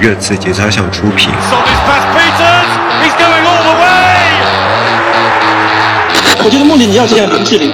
[0.00, 1.30] 热刺节操项出品。
[6.42, 7.70] 我觉得穆里你要这样林志玲，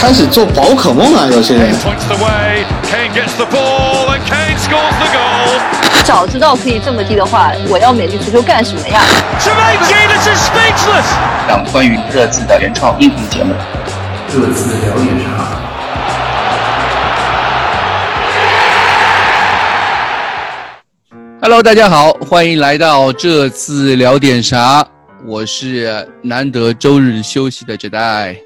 [0.00, 1.74] 开始做宝可梦啊，有些人。
[6.04, 9.00] 早知道可以这么低的话，我要美丽足球干什么呀？
[11.48, 13.52] 讲关于热刺的原创音频节目。
[14.32, 15.58] 热刺聊点啥
[21.48, 24.86] ？Hello，大家好，欢迎来到这次聊点啥。
[25.24, 28.36] 我是难得周日休息的 Jedi。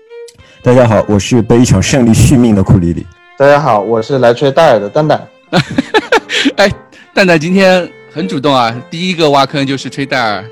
[0.62, 3.04] 大家好，我是被一场胜利续命的库里里。
[3.36, 5.20] 大家好，我是来吹戴尔的蛋蛋。
[6.54, 6.72] 哎。
[7.12, 10.44] 蛋蛋今天很主动啊，第一个挖坑就是吹戴尔，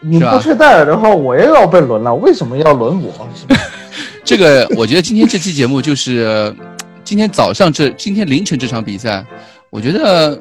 [0.00, 2.14] 你不吹戴尔的话，我也要被轮了。
[2.14, 3.26] 为什么要轮我？
[4.22, 6.54] 这个我觉得今天这期节目就是
[7.02, 9.24] 今天早上这今天凌晨这场比赛，
[9.70, 10.38] 我觉得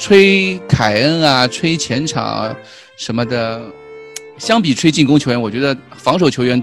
[0.00, 2.56] 吹凯恩啊，吹前场啊
[2.96, 3.60] 什么的，
[4.38, 6.60] 相比吹进攻球员，我觉得防守球员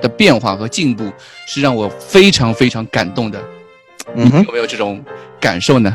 [0.00, 1.12] 的变化和进步
[1.46, 3.38] 是让我非常非常感动的。
[4.14, 5.04] 嗯哼，有没有这种
[5.38, 5.94] 感受呢？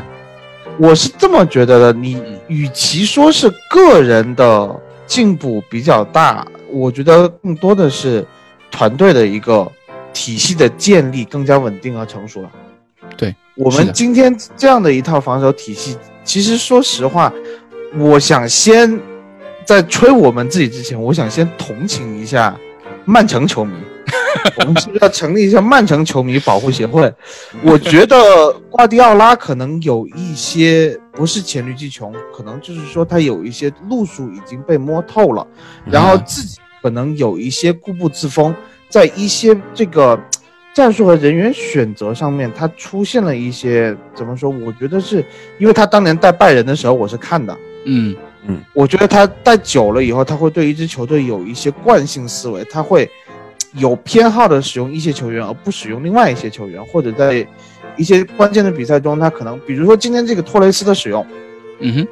[0.78, 8.24] 我是这么觉得的，你与其说是个人的进步比较大，我觉得更多的是
[8.70, 9.68] 团队的一个
[10.12, 12.50] 体系的建立更加稳定和成熟了。
[13.16, 17.32] 对我们今天这样的一套防守体系，其实说实话，
[17.98, 18.98] 我想先
[19.64, 22.56] 在吹我们自己之前，我想先同情一下
[23.04, 23.74] 曼城球迷。
[24.58, 27.12] 我们是不是要成立一下曼城球迷保护协会？
[27.62, 35.46] 我觉得瓜迪奥拉可能有一些不是黔驴技穷，可能就是说他有一些路数已经被摸透了，
[35.84, 38.54] 然后自己可能有一些固步自封，
[38.88, 40.18] 在一些这个
[40.74, 44.50] 战术和人员选择上面，他出现了一些怎么说？
[44.50, 45.24] 我觉得是
[45.58, 47.56] 因为他当年带拜仁的时候，我是看的，
[47.86, 53.08] 嗯嗯，我觉得他带久了以后，他会对一支球队有一些惯性思维，他会。
[53.76, 57.46] 有偏好的使用一些球员，而不使用另外一些球员，或者在
[57.96, 61.26] 一些关键的比赛中，他可能，比如说今天这个托雷斯的使用，
[61.78, 62.08] 嗯哼，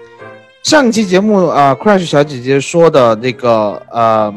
[0.63, 4.35] 上一期节目啊，Crash 小姐姐说的那个呃，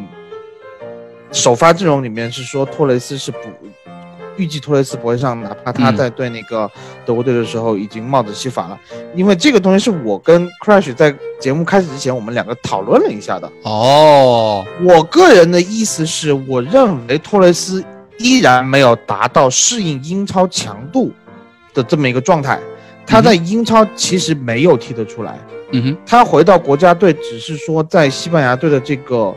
[1.31, 3.37] 首发阵容里面是说托雷斯是不。
[4.37, 6.69] 预计托雷斯不会上，哪怕他在对那个
[7.05, 8.79] 德国队的时候已经帽子戏法了。
[9.15, 13.51] 因为这个东西是我跟 Crash 在节目开始之前，我们两个讨论了一下的。
[13.63, 17.83] 哦，我个人的意思是，我认为托雷斯
[18.17, 21.11] 依然没有达到适应英超强度
[21.73, 22.59] 的这么一个状态。
[23.05, 25.37] 他在英超其实没有踢得出来。
[25.71, 29.33] 嗯哼，他回到国家队，只是说在西班牙队的这个，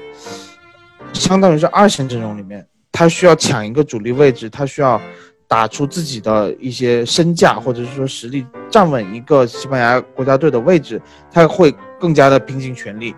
[1.13, 2.65] 相当于是二线阵容里面。
[2.97, 4.99] 他需要抢一个主力位置，他需要
[5.47, 10.99] 打出自己的一些身价，或者是说实力，站稳一个西班牙国家队的位置，
[11.31, 13.15] 他会更加的拼尽全力，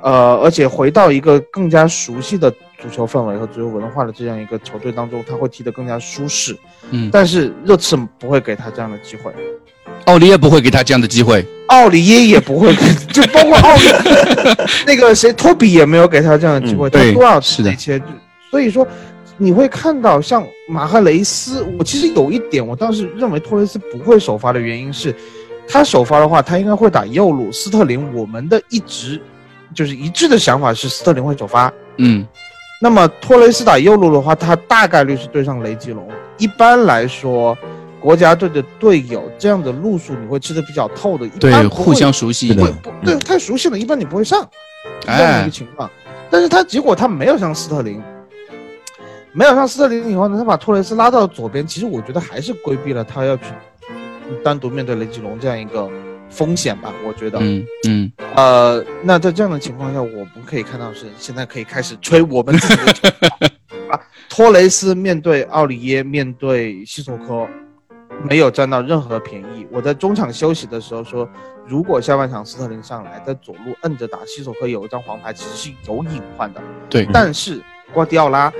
[0.00, 2.48] 呃，而且回到一个更加熟悉的
[2.78, 6.56] 足球氛围和足球文化的这样一个球队当中，他会踢得更加舒适。
[6.92, 9.32] 嗯，但是热刺不会给他这样的机会，
[10.04, 12.72] 奥利耶不会给他这样的机会，奥利耶也不会，
[13.12, 13.82] 就 包括奥利，
[14.86, 17.74] 那个谁托比也没有给他这样的机会，对，多少是的，
[18.50, 18.86] 所以说。
[19.38, 25.14] 你会看到像马赫雷斯，我其实有一点，我当时认为托雷斯不会首发的原因是，
[25.68, 27.52] 他首发的话，他应该会打右路。
[27.52, 29.20] 斯特林，我们的一直
[29.74, 31.72] 就是一致的想法是斯特林会首发。
[31.98, 32.26] 嗯，
[32.80, 36.08] 那么托雷斯打右路的话，他大概率是对上雷吉隆。
[36.38, 37.56] 一般来说，
[38.00, 42.54] 国家队的队友这样的路数你会吃的比较透的，对，互相熟悉，
[43.04, 44.48] 对，太熟悉了，一般你不会上
[45.00, 45.90] 这样的一个情况。
[46.30, 48.02] 但是他结果他没有上斯特林。
[49.36, 53.44] 没有上斯特林以后呢，他把托雷斯拉到左边，其实我觉得还是规避了他要去
[54.42, 55.86] 单独面对雷吉隆这样一个
[56.30, 56.90] 风险吧。
[57.06, 63.12] 我觉得，嗯嗯，呃，那在这样的情况下，我们可以看到是现在可以开始吹我们自己的
[63.90, 67.46] 啊，托雷斯面对奥里耶，面对西索科，
[68.22, 69.66] 没有占到任何便宜。
[69.70, 71.28] 我在中场休息的时候说，
[71.66, 76.62] 如果下半场斯特林上来在左路摁着打，西索科有一张黄牌，其实是有隐患的。
[76.88, 77.60] 对，但是
[77.92, 78.50] 瓜迪奥拉。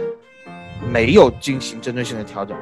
[0.91, 2.57] 没有进行针对性的调整，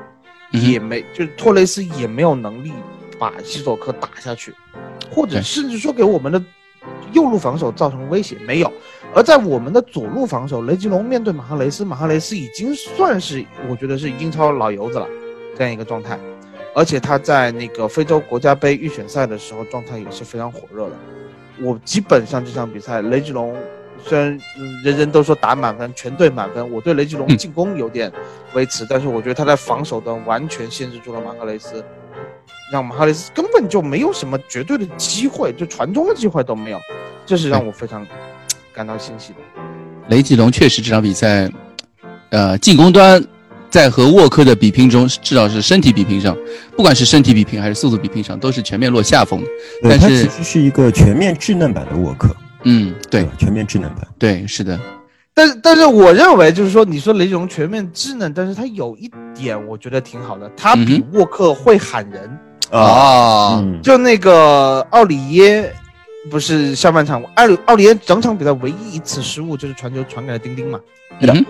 [0.51, 2.73] 也没就是托雷斯也没有能力
[3.19, 4.55] 把西索科打下去，
[5.11, 6.43] 或者甚至说给我们的
[7.13, 8.73] 右路防守造成威胁没有。
[9.15, 15.07] 而在我们的左路防守，雷吉隆面对马赫雷斯，马赫雷斯已经算是我觉得是英超老油子了，
[15.57, 16.19] 这样一个状态。
[16.75, 20.97] 而且他在那个非洲国家杯预选赛的时候状态也是非常火热的。
[21.61, 23.57] 我基本上这场比赛雷吉隆。
[24.03, 24.39] 虽然
[24.83, 28.11] 人人都说打满分，全队满分，我对雷吉隆进攻有点
[28.55, 31.85] 维持，但是我觉得他在防守端完全限制住了马克雷斯，
[32.73, 36.81] 让马哈雷斯根本就没有什么绝对的机会，就传中的机会都没有，
[37.25, 38.07] 这是让我非常
[38.73, 39.39] 感到欣喜的。
[40.09, 41.51] 雷吉隆确实这场比赛，
[42.31, 43.25] 呃，进攻端
[43.71, 46.37] 在和沃克的比拼中，至少是身体比拼上，
[46.77, 49.49] 不管是身体比拼还是速度比拼上，都是全面落下风的。
[49.83, 53.27] 但是其实是一个全面稚嫩版的沃克，嗯，对。
[53.39, 54.07] 全面智能的。
[54.19, 54.79] 对，是的，
[55.33, 62.39] 但是，但是我认为就是说，你说雷吉隆全面智能，但是他有一点我觉得挺好的，他比嗯沃克会喊人。
[62.71, 65.73] 啊，嗯，就那个奥里耶，
[66.31, 70.81] 不是下半场奥里奥里耶整场比赛唯一一次失误就是传球传给了丁丁嘛，
[71.21, 71.45] 对的嗯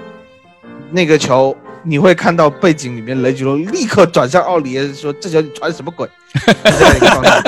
[0.91, 6.09] 那个球你会看到背景里面雷吉隆立刻转向奥里耶说这球你传什么鬼？
[6.65, 7.41] 这样一个状态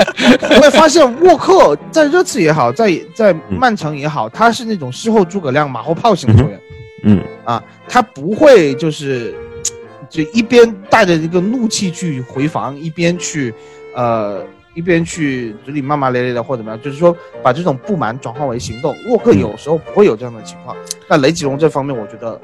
[0.49, 6.59] 你会发现沃克在热刺也好，在在曼城也好，他是那种事后诸葛亮马后炮型的球员。
[7.03, 9.35] 嗯啊，他不会就是
[10.09, 13.53] 就一边带着一个怒气去回防，一边去
[13.93, 14.43] 呃
[14.73, 18.95] 一边去嘴里骂骂咧咧的或怎么样，就是说把这种不满转化为行动。
[19.09, 20.75] 沃克有时候不会有这样的情况，
[21.07, 22.39] 那雷吉隆这方面我觉得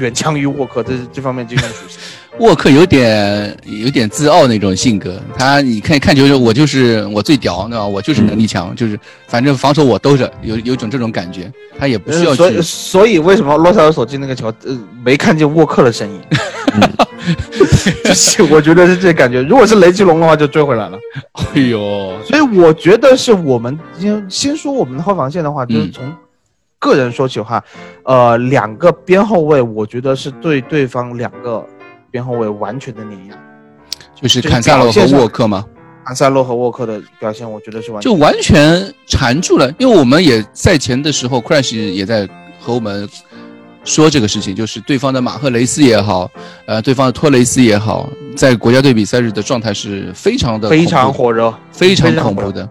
[0.00, 1.98] 远强于沃克，这这方面这种属性。
[2.38, 7.86] 沃克有点有点自傲那种性格，他你看看球就我就是我最屌，对吧？
[7.86, 12.60] 我就是能力强，就是反正防守我兜着，有有种这种感觉，他也不需要呃所以。
[12.60, 16.20] 所以为什么洛塞尔索进那个球，呃，没看见沃克的身影？
[18.04, 19.42] 就是我觉得是这感觉。
[19.42, 20.98] 如果是雷吉隆的话，就追回来了。
[21.54, 26.04] 哎呦，所以我觉得是我们先先说我们的后防线的话，就是嗯从
[26.86, 27.62] 个人说起的话，
[28.04, 31.62] 呃，两个边后卫，我觉得是对对方两个
[32.10, 33.36] 边后卫完全的碾压。
[34.14, 35.64] 就是坎萨洛和沃克吗？
[36.06, 39.70] 坎塞洛和沃克的表现，我觉得是完全就完全缠住了。
[39.76, 42.26] 因为我们也赛前的时候，Crash 也在
[42.60, 43.08] 和我们
[43.84, 46.30] 说这个事情，就是对方的马赫雷斯也好，
[46.66, 51.52] 呃，对方的托雷斯也好，在国家队比赛日的状态是非常的非常火热。
[51.72, 52.68] 非常恐怖的。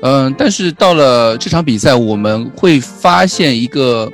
[0.00, 4.10] 嗯，但是到了这场比赛，我们会发现一个，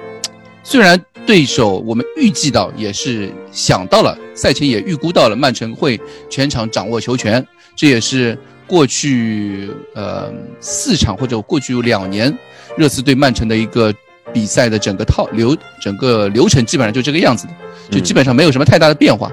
[0.63, 6.01] 虽然对手我们预计到也是想到了，赛前也预估到了曼城会
[6.31, 7.47] 全场掌握球权，
[7.77, 12.35] 这也是过去呃四场或者过去两年
[12.79, 13.93] 热刺对曼城的一个
[14.33, 17.53] 比赛的整个套流整个流程基本上就这个样子的，
[17.91, 19.31] 就基本上没有什么太大的变化。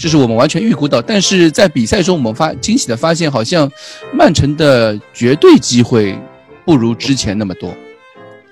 [0.00, 3.70] 这是我们完全预估到，但是在比赛中，我们发惊喜的发现，好像
[4.12, 6.18] 曼城的绝对机会
[6.64, 7.72] 不如之前那么多。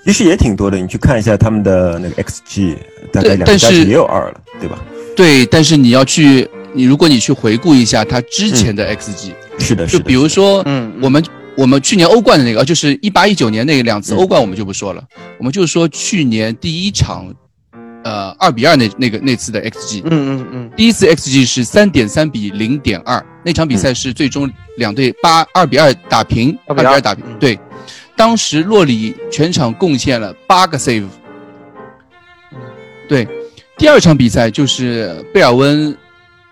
[0.05, 0.77] 其实也挺多的。
[0.77, 2.77] 你去看一下他们的那个 XG，
[3.13, 4.79] 大概两但是加起也有二了，对吧？
[5.17, 9.99] 对，但是你要去，你如果你去回顾一下他之前的 XG，、是的，是的。
[9.99, 11.25] 就比如说，嗯我们
[11.57, 15.05] 我们去年欧冠的那个，呃就是一八一九年那两次嗯欧冠，我们就不说了，
[15.39, 17.33] 我们就说去年第一场，
[18.05, 27.39] 呃，二比二那那个那次的 XG，、嗯嗯嗯，第一次 XG 是三点三比零点二，那场比赛是最终两队八二比二打平，2比2二比二打平嗯。
[27.39, 27.59] 对，
[28.17, 31.05] 当时洛里全场贡献了八个 save。
[33.09, 33.29] 对，
[33.77, 35.97] 第二场比赛就是贝尔温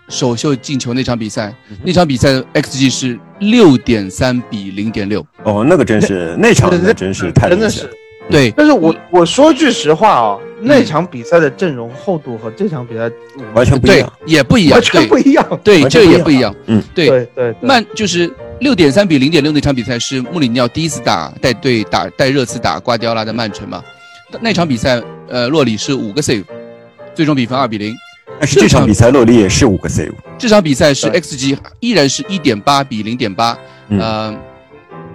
[0.09, 1.55] 首秀进球那场比赛，
[1.85, 5.25] 那场比赛的 XG 是六点三比零点六。
[5.45, 7.99] 哦，那个真是那场那真是太真的是明显。。
[8.31, 13.11] 对，但是我我说句实话啊、那场比赛的阵容厚度和这场比赛
[13.55, 15.61] 完全不一样。，也不一样，完全对不一样。
[15.65, 16.55] 对，这也不一样。
[16.67, 18.31] 嗯，对，对曼就是
[18.61, 23.83] 六点三比零点六那场比赛是穆里尼奥第一次打带队打带热刺打瓜迪奥拉的曼城嘛？
[24.41, 26.45] 那场比赛，呃，洛里是五个 save，
[27.15, 27.95] 最终比分二比零。
[28.39, 30.13] 但是这场比赛洛里也是五个 save。
[30.39, 34.39] 这场比赛是 xg 依然是一点八比零点八，嗯呃，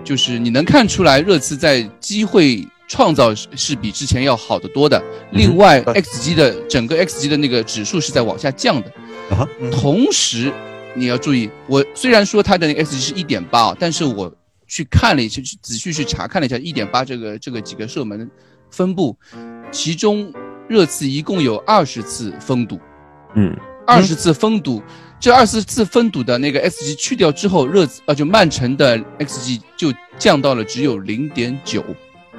[0.04, 5.02] 就是你能看出来热刺在机会创造是是比之前要好得多的。
[5.32, 8.92] 另外，xg 的整个 xg 的那个指数是在往下降的。
[9.30, 10.52] 啊同时，
[10.96, 14.32] 你要注意，我虽然说它的那个 xg 是一点八，但是我
[14.68, 18.30] 去看了一下，去仔细去查看了一下一点八这个这个几个射门
[18.70, 19.18] 分布，
[19.72, 20.32] 其中
[20.68, 22.80] 热刺一共有二十次封堵。
[23.36, 24.82] 嗯，二十次封堵，
[25.20, 31.84] 这二十次封堵的那个 xg 去掉之后，热刺呃就曼城的 xg 就降到了只有零点九。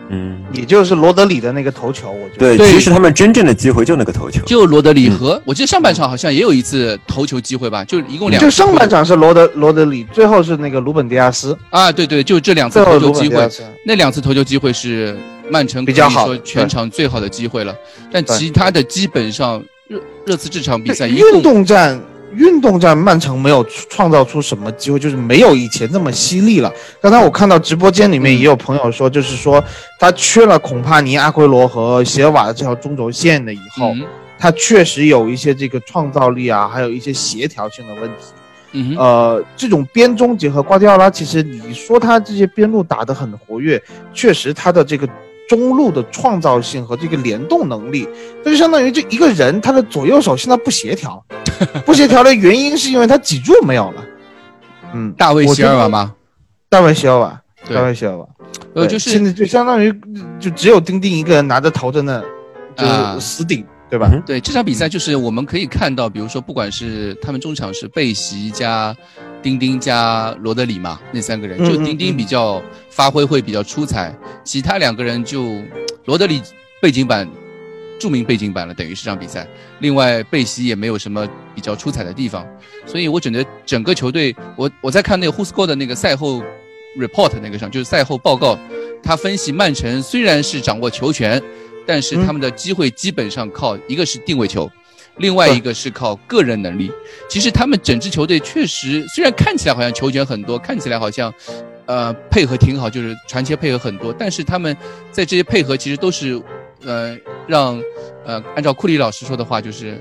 [0.09, 2.57] 嗯，也就是罗德里的那个头球，我觉得。
[2.57, 4.41] 对，其实他们真正的机会就那个头球。
[4.47, 13.49] 就罗德里和、我记得上半场好像也有一次头球机会吧，就一共两就上半场是罗德罗德里，最后是那个鲁本迪亚斯，啊，对对，就这两次头球机会。
[13.85, 15.17] 那两次头球机会是
[15.51, 17.75] 曼城比较好可以说全场最好的机会了，
[18.13, 22.01] 但其他的基本上热热刺这场比赛一运动战，
[22.37, 26.73] 运动战，曼城没有创造出什么机会，就是没有以前那么犀利了。
[27.01, 29.63] 刚才我看到直播间里面也有朋友说，就是说
[29.99, 34.05] 他缺了孔帕尼、阿奎罗和席尔瓦的这条中轴线的以后，嗯
[34.39, 38.25] 他确实有一些这个创造力啊，还有一些协调性的问题。
[38.73, 45.09] 嗯，呃，这种边中结合，瓜迪奥拉其实你说他这些边路打得很活跃，确实他的这个
[45.49, 48.09] 中路的创造性和这个联动能力，
[48.45, 51.25] 这就相当于这一个人他的左右手现在不协调，
[51.87, 54.05] 不协调的原因是因为他脊柱没有了。
[54.95, 56.15] 嗯，大卫席我觉得尔瓦吗？
[56.69, 57.41] 大卫席尔瓦，
[57.73, 58.27] 大卫席尔瓦，
[58.75, 59.93] 呃，就是现在就相当于
[60.41, 62.15] 就只有丁丁一个人拿着头在那，
[62.77, 63.15] 啊。
[63.15, 64.11] 就死顶，对吧？
[64.13, 68.97] 嗯对这场比赛，就是我们可以看到，比如说，不管是他们中场是贝席加
[69.43, 74.15] 丁丁加罗德里嘛，那三个人，就丁丁嗯比较发挥会比较出彩，
[74.45, 75.63] 其他两个人就
[76.05, 76.43] 罗德里
[76.81, 77.29] 背景板。
[77.99, 79.49] 著名背景板了，等于是这场比赛。
[79.79, 82.47] 另外，贝席也没有什么比较出彩的地方，
[82.85, 86.43] 所以我整个整个球队，我我在看那个 Who Score 的那个赛后
[86.99, 88.59] report 那个上，就是赛后报告，
[89.03, 91.43] 他分析曼城虽然是掌握球权，
[91.87, 94.71] 但是他们的机会基本上靠一个是定位球，
[95.19, 96.91] 另外一个是靠个人能力。
[97.29, 101.33] 其实他们整支球队确实虽然看起来好像球权很多，看起来好像
[101.87, 104.77] 呃配合挺好，就是传切配合很多，但是他们
[105.11, 106.43] 在这些配合其实都是
[106.85, 107.17] 呃
[107.47, 107.81] 让
[108.25, 110.01] 呃按照库里老师说的话就是。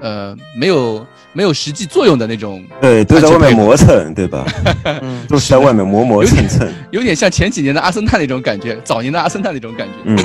[0.00, 4.44] 呃，没有没有实际作用的那种，对，都在外面磨蹭，对吧？
[5.00, 6.70] 嗯，都是在外面磨磨蹭蹭。
[6.90, 9.94] 有点像前几年的阿森纳那种感觉，早年的阿森纳那种感觉。
[10.04, 10.18] 嗯，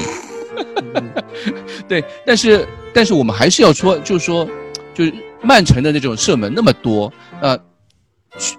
[1.87, 4.47] 对，但是但是我们还是要说，就是说，
[4.93, 7.57] 就是曼城的那种射门那么多，呃，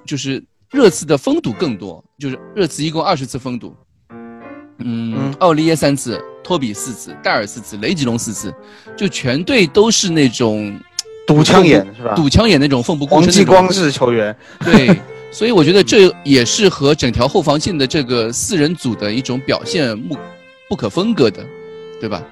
[0.05, 3.75] 就是热刺的封堵更多，就是热刺一共二十次封堵，
[4.79, 8.53] 嗯嗯，奥利耶三次，托比四次，戴尔四次，雷吉隆四次，
[8.97, 10.79] 就全队都是那种
[11.27, 12.15] 堵枪眼是吧？
[12.15, 14.35] 堵枪眼那种奋不顾身那种继光式球员，
[14.65, 14.97] 对，
[15.31, 20.17] 所以我觉得这也是和整条后防线的这个四人组的一种表现不
[20.69, 21.45] 不可分割的，
[22.01, 22.23] 对吧？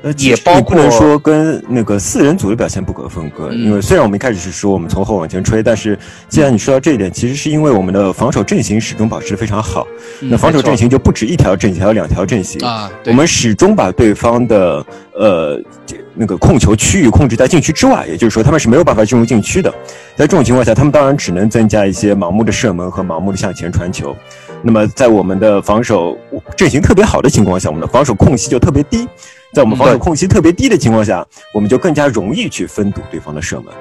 [0.00, 5.98] 呃，也包不能括说跟那个四人组的表现不可分割，嗯因为虽然我们一开始是说我们从后往前吹，但是
[6.28, 9.84] 既然你说到这一点，其实是因为我们的防守阵型始终保持的非常好。
[10.20, 12.64] 嗯那防守阵型就不止一条阵型，还有两条阵型。
[12.64, 19.70] 啊，对我们始终把对方的呃这那个控球区域控制在禁区之外，也就是说他们是没有办法进入禁区的。
[20.16, 24.16] 在这种情况下，他们当然只能增加一些盲目的射门和盲目的向前传球。
[24.62, 26.18] 那么在我们的防守
[26.56, 29.06] 阵型特别好的情况下，我们的防守空隙就特别低。
[29.54, 33.72] 在我们防守空隙特别低的情况下，我们就更加容易去分堵对方的射门。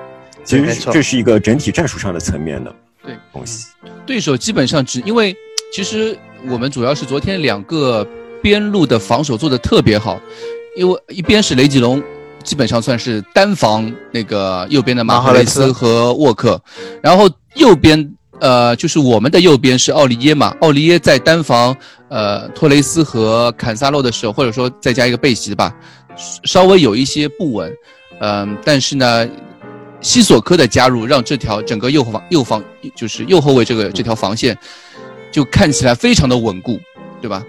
[0.44, 3.68] 其实这是一个整体战术上的层面的对东西。
[4.06, 5.36] 对手基本上只因为
[5.74, 6.18] 其实
[6.48, 8.08] 我们主要是昨天两个
[8.42, 10.22] 边路的防守做的特别好，
[10.78, 12.02] 因为一边是雷吉隆，
[12.48, 16.60] 基本上算是单防那个右边的马赫雷斯和沃克，
[17.04, 21.76] 然后右边呃就是我们的右边是奥利耶嘛，奥利耶在单防
[22.08, 25.76] 呃托雷斯和坎萨洛的时候，或者说再加一个贝席吧，
[26.46, 27.72] 稍微有一些不稳，
[28.22, 29.28] 嗯、但是呢。
[30.00, 32.64] 西索科的加入，让这条整个右后防右防
[32.96, 34.56] 就是右后卫这个这条防线，
[35.32, 36.80] 就看起来非常的稳固，
[37.20, 37.44] 对吧？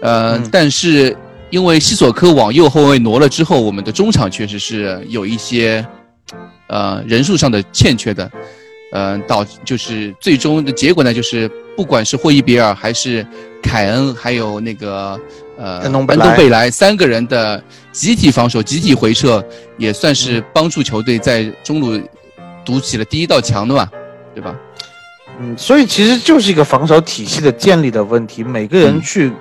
[0.00, 1.14] 呃，嗯但是
[1.50, 5.84] 因为西索科往右后卫挪了之后，我们的中场确实是有一些
[6.66, 8.30] 呃人数上的欠缺的，
[8.92, 13.26] 呃，导就是最终的结果呢，就是不管是霍伊比尔还是
[13.62, 15.18] 凯恩，还有那个
[15.56, 17.62] 呃恩东贝莱贝莱三个人的
[17.92, 19.42] 集体防守、集体回撤，
[19.78, 22.00] 也算是帮助球队在中路
[22.64, 23.88] 堵起了第一道墙的嘛，
[24.34, 24.54] 对吧？
[25.40, 29.32] 嗯，所以其实就是一个防守体系的建立的问题，每个人嗯去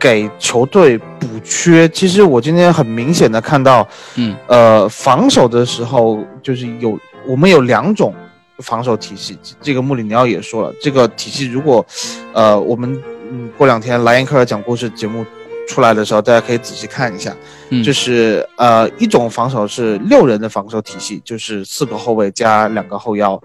[0.00, 1.86] 给球队补缺。
[1.90, 8.14] 其实我今天很明显的看到，嗯，呃，防守的时候就是有我们有两种
[8.58, 11.84] 防守体系，这个穆里尼奥也说了，这个体系如果，
[12.32, 15.24] 呃，我们嗯过两天莱因克尔讲故事节目
[15.68, 17.36] 出来的时候，大家可以仔细看一下，
[17.68, 23.40] 嗯就是呃一种防守是六人的防守体系，就是四个后卫加两个后腰，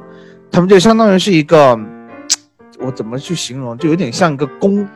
[0.49, 1.77] 他们就相当于是一个，
[2.79, 4.87] 我怎么去形容，就有点像一个弓。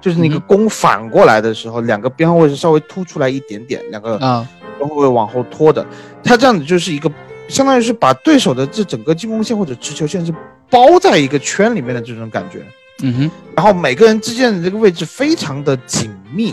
[0.00, 4.46] 就是那个嗯弓反过来的时候，两个边后卫是稍微凸出来一点点，两个啊，
[4.78, 5.84] 中后卫往后拖的，
[6.22, 7.10] 他这样子就是一个，
[7.48, 10.32] 相当于是把对手的这整个进攻线或者持球线是
[10.70, 12.62] 包在一个圈里面的这种感觉。
[13.02, 16.52] 嗯哼，然后每个人之间的这个位置非常的紧密，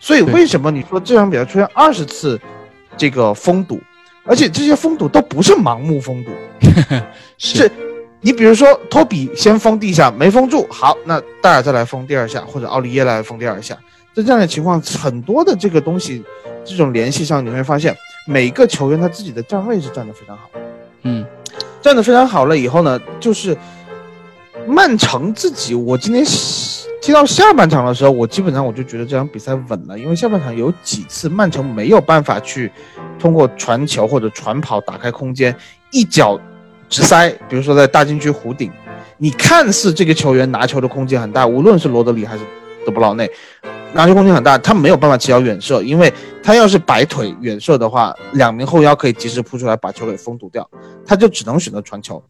[0.00, 2.40] 所以为什么你说这场比赛出现二十次
[2.96, 3.80] 这个封堵，
[4.24, 6.32] 而且这些封堵都不是盲目封堵，
[7.38, 7.70] 是
[8.24, 13.78] 你比如说托比先封第一下没封住，好，那戴尔再来封第二下，或者奥利耶来封第二下，
[14.14, 16.24] 在这样的情况，很多的这个东西，
[16.64, 17.94] 这种联系上你会发现，
[18.26, 20.48] 每个球员他自己的站位是站得非常好。
[21.02, 21.22] 嗯
[21.82, 23.54] 站得非常好了以后呢，就是
[24.66, 26.24] 曼城自己，我今天
[27.02, 32.72] 踢到下半场的时候，我基本上我就觉得这场比赛稳了，因为下半场有几次曼城没有办法去
[33.18, 35.54] 通过传球或者传跑打开空间，
[35.90, 36.40] 一脚
[36.94, 38.70] 直塞，比如说在大禁区弧顶，
[39.18, 42.44] 你看似这个球员拿球的空间很大，无论是罗德里还是
[42.86, 43.28] 德布劳内，
[43.92, 50.70] 拿球空间很大，他没有办法起脚远射，因为他要是摆腿远射的话，两名后腰可以及时扑出来把球给封堵掉，
[51.04, 52.22] 他就只能选择传球。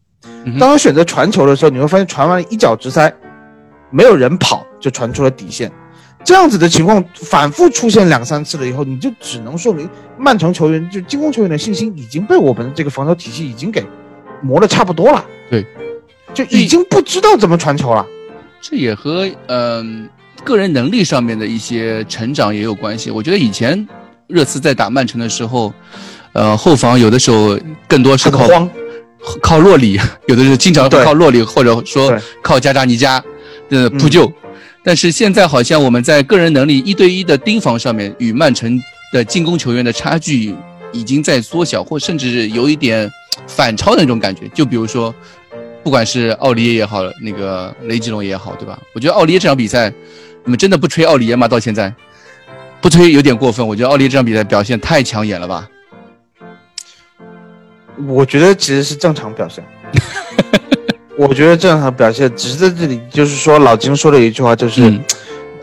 [0.45, 3.13] 嗯当他选择传球的时候，你会发现传完一脚直塞，
[3.91, 5.71] 没有人跑就传出了底线。
[6.23, 13.85] 这样子的情况反复出现两三次了以后，你就只能说明曼城球员就进攻球员的信心已经被我们这个防守体系已经给
[14.41, 15.25] 磨得差不多了。
[15.49, 15.65] 对，
[16.33, 18.05] 就已经不知道怎么传球了。
[18.61, 20.09] 这也和嗯、
[20.43, 23.11] 个人能力上面的一些成长也有关系。
[23.11, 23.87] 我觉得以前
[24.27, 25.71] 热刺在打曼城的时候，
[26.33, 28.69] 呃，后防有的时候更多是靠很慌，
[29.41, 32.11] 靠洛里， 有的是经常靠洛里，或者说
[32.41, 33.23] 靠加扎尼加
[33.69, 34.31] 的扑救。
[34.83, 38.81] 但是现在好像我们在个人能力一对一的盯防上面，与曼城
[39.13, 40.55] 的进攻球员的差距
[40.95, 43.11] 已经在缩小，或甚至有一点
[43.47, 44.47] 反超的那种感觉。
[44.53, 45.13] 就比如说，
[45.83, 48.79] 不管是奥利耶也好，那个雷吉隆也好，对吧？
[48.93, 49.91] 我觉得奥利耶这场比赛，
[50.45, 51.47] 你们真的不吹奥利耶吗？
[51.47, 51.93] 到现在
[52.79, 53.67] 不吹有点过分。
[53.67, 55.67] 我觉得奥利耶这场比赛表现太抢眼了吧？
[58.07, 59.63] 我觉得其实是正常表现。
[61.17, 65.03] 我觉得正常表现，只是在这里就是说，老金说的一句话就是，嗯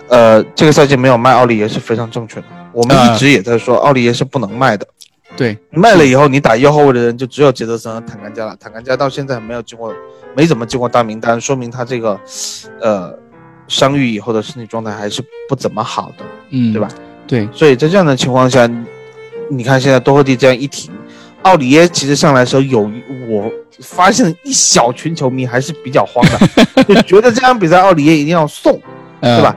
[0.08, 2.46] 呃，这个赛季没有卖奥利耶是非常正确的。
[2.72, 4.86] 我们啊一直也在说，奥利耶是不能卖的。
[5.36, 8.56] 对，卖了以后，你打右后卫的人就只有杰德森和坦甘加了。
[8.60, 9.92] 坦甘加到现在没有进过，
[10.36, 12.20] 没怎么进过大名单，说明他这个，
[12.80, 13.18] 呃，
[13.66, 16.24] 伤愈以后的身体状态还是不怎么好的。
[16.50, 16.88] 嗯，对吧？
[17.26, 18.68] 对，所以在这样的情况下，
[19.50, 20.90] 你看现在多赫蒂这样一停，
[21.42, 22.90] 奥里耶其实上来的时候有
[23.28, 28.72] 我发现一小群球迷还是比较慌的，就 觉得这场比赛奥里耶一定要送，
[29.20, 29.56] 对对吧？？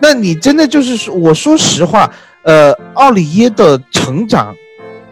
[0.00, 2.10] 那你真的就是说，我说实话，
[2.42, 4.54] 呃，奥里耶的成长，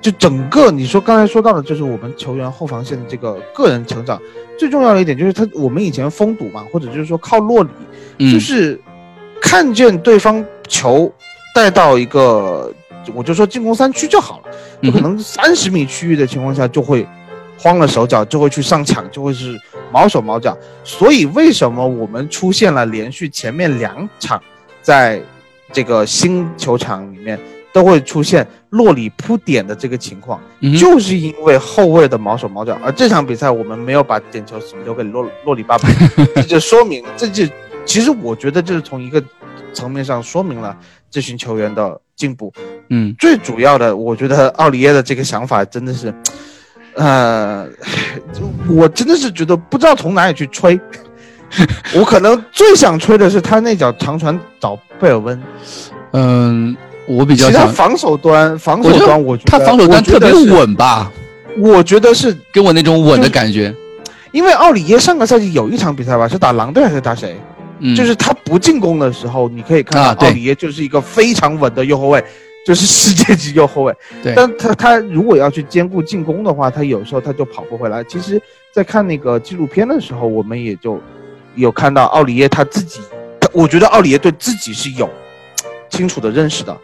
[0.02, 4.21] 就整个你说刚才说到的，就是我们球员后防线的这个个人成长，
[4.59, 7.71] 最重要的一点就是他我们以前封堵嘛，或者就是说靠落里，
[8.18, 8.78] 嗯就是
[9.40, 11.11] 看见对方球
[11.54, 12.73] 带到一个，
[13.15, 17.06] 我就说进攻三区就好了，可能三十米区域的情况下就会
[17.56, 19.56] 慌了手脚，就会去上抢，就会是
[19.93, 20.56] 毛手毛脚。
[20.82, 24.43] 所以为什么我们出现了连续前面两场
[24.82, 25.23] 在
[25.73, 27.38] 这个新球场里面
[27.73, 30.41] 都会出现落里扑点的这个情况？
[30.61, 35.89] 嗯就是因为后卫的毛手毛脚，而这场比赛我们没有把点球留给洛洛里巴巴，
[36.37, 37.45] 这就说明这就
[37.85, 39.23] 其实我觉得就是从一个
[39.73, 40.76] 层面上说明了
[41.11, 42.52] 这群球员的进步。
[42.91, 46.15] 嗯最主要的，我觉得奥里耶的这个想法真的是，
[46.95, 47.67] 呃，
[48.69, 50.78] 我真的是觉得不知道从哪里去吹。
[51.95, 55.43] 我可能最想吹的是他那脚长传找贝尔温，
[56.13, 56.75] 嗯，
[57.06, 61.10] 我比较想，其他防守端防守端我觉得他防守端特别稳吧，
[61.58, 63.75] 我觉得是给我那种稳的感觉。
[64.30, 67.36] 因为奥里耶上个赛季有一场比赛吧，是打狼队还是打谁？
[67.80, 72.25] 嗯，就是他不进攻的时候，你可以看到奥里耶就是一个非常稳的右后卫，
[72.65, 73.95] 就是世界级右后卫。
[74.23, 78.02] 对但他他如果要去兼顾进攻的话，他有时候他就跑不回来。
[78.04, 78.41] 其实，
[78.73, 80.99] 在看那个纪录片的时候，我们也就
[81.56, 83.00] 有看到奥里耶他自己，
[83.52, 85.10] 我觉得奥里耶对自己是有
[85.91, 86.75] 清楚的认识的。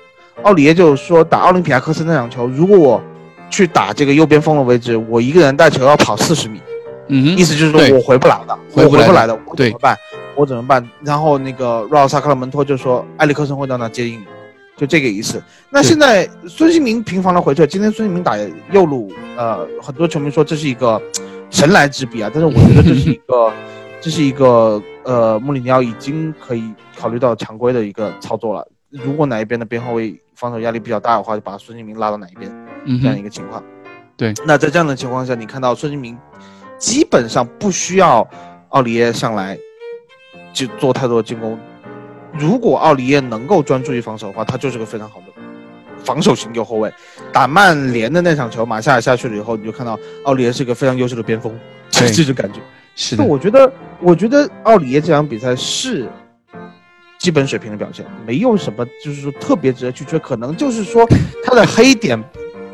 [0.43, 3.03] 奥里耶就是说，打奥林匹亚科斯那场球，如果我
[3.51, 6.61] 去打这个右边锋的位置，我一个人带球要跑四十米，
[7.09, 9.97] 嗯意思就是说我回不来的，回不来的我回不来的，我怎么办？
[10.37, 10.89] 我怎么办？
[11.03, 14.25] 然后那个若奥萨克拉门托就说埃里克森会到那接应你，
[14.77, 15.43] 就这个意思。
[15.71, 18.37] 那现在孙兴民频繁的回撤，今天孙兴民打
[18.71, 21.01] 右路，呃，很多球迷说这是一个
[21.51, 23.53] 神来之笔啊，但是我觉得这是一个，
[24.01, 26.63] 这是一个呃穆里尼奥已经可以
[26.97, 28.67] 考虑到常规的一个操作了。
[28.91, 32.49] 如果哪一边的边后卫防守压力比较大的话，就把孙兴民拉到哪一边。
[32.85, 33.63] 嗯这样一，个情况。
[34.17, 36.17] 对，那在这样的情况下，你看到孙兴民
[36.79, 38.27] 基本上不需要
[38.69, 39.59] 奥里耶上来
[40.53, 41.59] 就做太多的进攻。
[42.33, 45.27] 如果奥里耶能够专注于防守的话，他就是个非常好的
[46.05, 46.93] 防守型右后卫。
[47.33, 51.53] 打曼联的那场球，马夏尔下去了以后，你就看到奥里耶是一个非常优秀的边锋，
[51.91, 52.61] 这种感觉。
[52.95, 56.09] 是的，我觉得，我觉得奥里耶这场比赛是
[57.19, 61.07] 基本水平的表现，没有什么就是说特别值得去吹，可能就是说
[61.45, 62.23] 他的黑点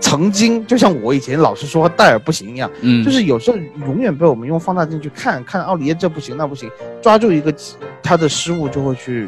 [0.01, 6.71] 曾经就像我以前老是说戴尔不行一样，嗯，就是有时候永远被我们用放大镜去看看奥里耶这不行那不行，
[7.03, 7.55] 抓住一个
[8.03, 9.27] 他的失误就会去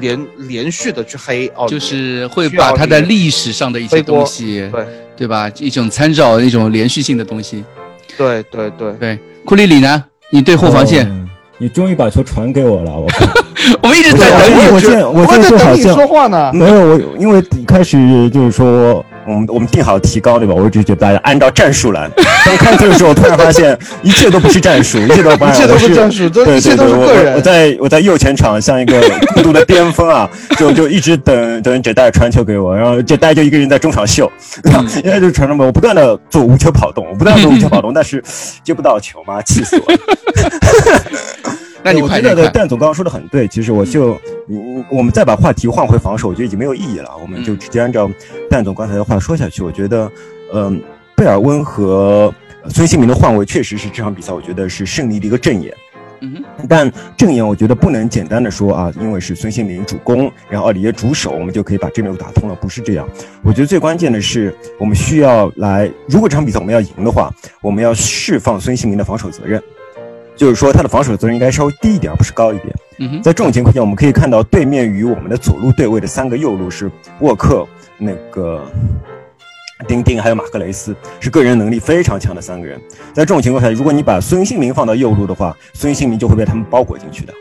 [0.00, 5.48] 连连续的去黑奥，就是会把他的历史上的一些东西，对对吧？
[5.58, 7.64] 一种参照，一种连续性的东西。
[8.16, 10.04] 对对对，对，库里里呢？
[10.30, 13.26] 你对后防线，哦你终于把球传给我了，我靠！
[13.82, 14.72] 我们一直在等你。
[14.72, 16.50] 我现我在等你说像话呢。
[16.52, 20.54] 没有我，因为一开始就是说我们我们定好提高对吧？
[20.54, 22.08] 我一直觉得大家按照战术来。
[22.44, 27.32] 当开球的时候，我突然发现一切都不是战术，一切都不 一切都是战术，都对一切都是对对个人。
[27.32, 29.00] 我我在我在右前场像一个
[29.34, 34.30] 孤独的巅峰啊， 就就一直等等这代传球给我，然后这代就一个人在中场秀，
[35.02, 38.22] 因为就是传中门，我不断的做无球跑动，我不断的做无球跑动，但是
[38.62, 39.98] 接不到球嘛，气死我了。
[41.84, 44.18] 那你我觉得快点快，蛋总刚刚说的很对，其实我就，
[44.48, 48.10] 嗯，我们再把话题换回防守，我觉得已经没有意义了，我们就直接按照
[48.48, 49.62] 蛋总刚才的话说下去。
[49.62, 50.10] 我觉得，
[50.54, 50.82] 嗯、
[51.14, 52.32] 贝尔温和
[52.70, 55.74] 孙兴民的换位确实是这场比赛，我觉得是胜利的一个正言。
[56.20, 63.06] 嗯，但正言我觉得不能简单的说啊，因为是孙兴民主攻，然后奥里耶主守，我们就可以把这边路打通了，不是这样。
[63.42, 69.62] 我觉得最关键的是，我们需要来，如果这场比赛我们要赢的话，我们要释放孙兴民的防守责任，
[70.36, 72.74] 就是说他的防守责任应该稍微低一点，而不是高一点。
[72.98, 77.66] 嗯哼，在这种情况下，我们可以看到对面与我们的左路对位的三个右路是沃克、
[77.98, 78.62] 那个
[79.88, 82.80] 丁丁还有马克雷斯，是个人能力非常强的三个人。
[83.12, 87.32] 在这种情况下，如果你把孙兴民放到右路的话，孙兴民就会被他们包裹进去的。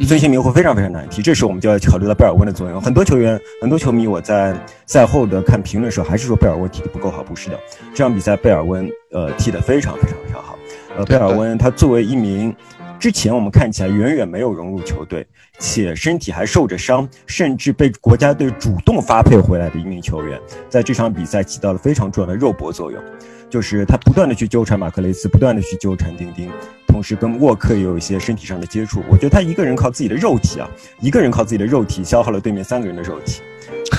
[0.00, 2.78] 孙兴民会非常非常难踢，这时候我们就要考虑到贝尔温的作用。
[2.80, 4.54] 很多球员、很多球迷，我在
[4.84, 7.22] 赛后的看评论的时候，还是说贝尔温踢得不够好。
[7.22, 7.58] 不是的，
[7.94, 10.55] 这场比赛贝尔温呃踢得非常非常非常好。
[10.96, 12.54] 呃，贝尔温他作为一名
[12.98, 15.26] 之前我们看起来远远没有融入球队，
[15.58, 23.02] 且身体还受着伤，甚至被国家队主动发配回来的一名球员，在这场比赛起到了非常重要的肉搏作用。
[23.48, 26.50] 就是他不断的去纠缠马克雷斯，不断的去纠缠丁丁，
[26.88, 29.04] 同时跟沃克也有一些身体上的接触。
[29.08, 30.68] 我觉得他一个人靠自己的肉体啊，
[31.00, 33.42] 一个人靠自己的肉体消耗了对面三个人的肉体，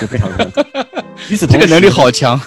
[0.02, 0.66] 就非常非常。
[1.30, 2.38] 与此同时，这个能力好强。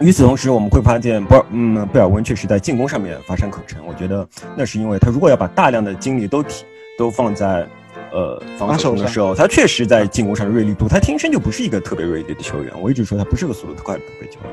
[0.00, 3.78] 与此同时，我们会发现博尔，嗯，贝尔温确实在进攻上面乏善可陈。
[3.86, 4.26] 我觉得
[4.56, 6.64] 那是因为他如果要把大量的精力都提
[6.98, 7.66] 都放在
[8.12, 12.72] 呃防守的时候，他确实在进攻上的锐利度，他天生就不是一个特别锐利的球员。
[12.82, 14.50] 我一直说他不是个速度特快的特别球员。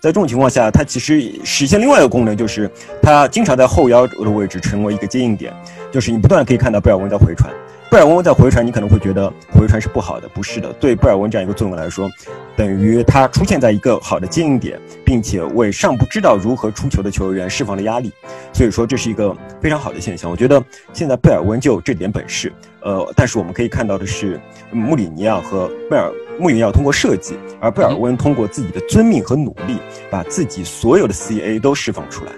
[0.00, 2.68] 在这种情况下，他其实实现另外一个功能，就是
[3.00, 5.52] 他经常在后腰的位置成为一个接应点，
[5.92, 7.52] 就是你不断可以看到贝尔温在回传。
[7.90, 10.72] 贝尔温在回传，你可能会觉得回传是不好的，不是的。
[10.74, 12.08] 对贝尔温这样一个作用来说，
[12.56, 18.12] 等于他出现在一个好的接应点，并且为尚不知道如何出球的球员释放了压力。
[18.52, 20.30] 所以说这是一个非常好的现象。
[20.30, 32.30] 我觉得现在贝尔温就这点本事，呃，但是我们可以看到的是，穆里尼奥和贝尔穆里尼奥通过设计，而贝尔温通过自己的遵命和努力，把自己所有的 CA 都释放出来。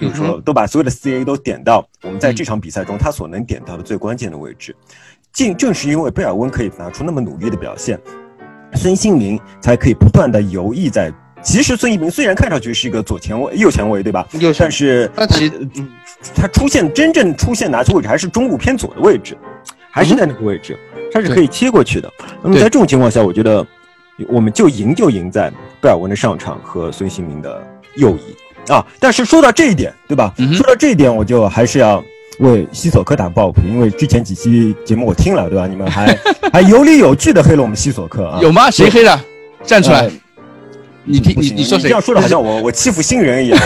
[0.00, 4.74] 就是说，都把所有的 CA 都点到我们在这场比赛中他所能点到的最关键的位置。
[5.32, 7.98] 正正是因为贝尔温可以拿出那么努力的表现，
[8.74, 11.12] 孙兴民才可以不断的游弋在。
[11.42, 14.26] 其实孙一鸣虽然看上去是一个左前卫、右前卫，对吧？
[14.32, 15.26] 右前但是他
[16.34, 19.36] 他出现真正出现拿球位置还是中路偏左的位置，
[19.90, 20.78] 还是在那个位置，
[21.12, 22.10] 他是可以切过去的。
[22.42, 23.66] 那么在这种情况下，我觉得
[24.28, 27.62] 我们就赢就赢在贝尔温的上场和孙兴民的
[27.96, 28.34] 右移。
[28.68, 30.32] 啊，但是说到这一点，对吧？
[30.38, 32.02] 嗯说到这一点，我就还是要
[32.38, 35.66] 为西索科打抱不平，因为之前几期节目我听了，对吧？
[35.66, 36.16] 你们还
[36.52, 38.70] 还有理有据的黑了我们西索科啊，有吗？
[38.70, 39.20] 谁黑的？
[39.64, 40.10] 站出来呃！
[41.04, 42.00] 你听你你说谁这样？
[42.00, 43.58] 说的好像我我欺负新人一样，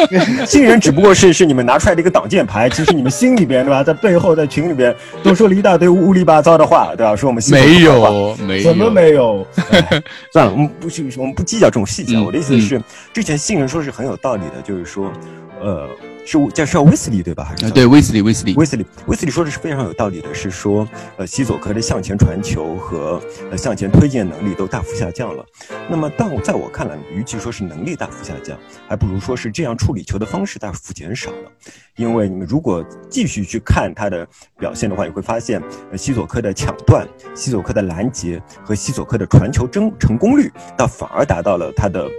[0.46, 7.14] 新人只不过是是你们拿出来的一个挡箭牌，其实你们心里边对吧，在背后在群里边都说了一大堆乌里八糟的话，对吧？
[7.14, 9.46] 说我们新人没有，没有，怎么没有？
[9.70, 12.16] 哎算了，我们不去，我们不计较这种细节。
[12.16, 12.80] 嗯我的意思是，
[13.12, 15.12] 之前新人说是很有道理的，就是说，
[15.60, 15.86] 呃，
[16.26, 17.44] 是叫是叫威斯利对吧？
[17.44, 20.86] 还是啊，对，威斯利，威斯利，威斯利，威斯利说的是非常有道理的，是说，
[21.16, 25.46] 呃，西索科的向前传球和呃向前推进能力都大幅下降了。
[25.88, 28.58] 那么，但我在我看来，与其说是能力大幅下降，
[28.88, 31.52] 还不如说是这样处理球的方式大幅减少了。
[31.94, 34.26] 因为你们如果继续去看他的
[34.58, 35.62] 表现的话，你会发现，
[35.92, 42.10] 呃，西索科的抢断、西索科的拦截和西索科的传球争成功率，倒反而达到了他的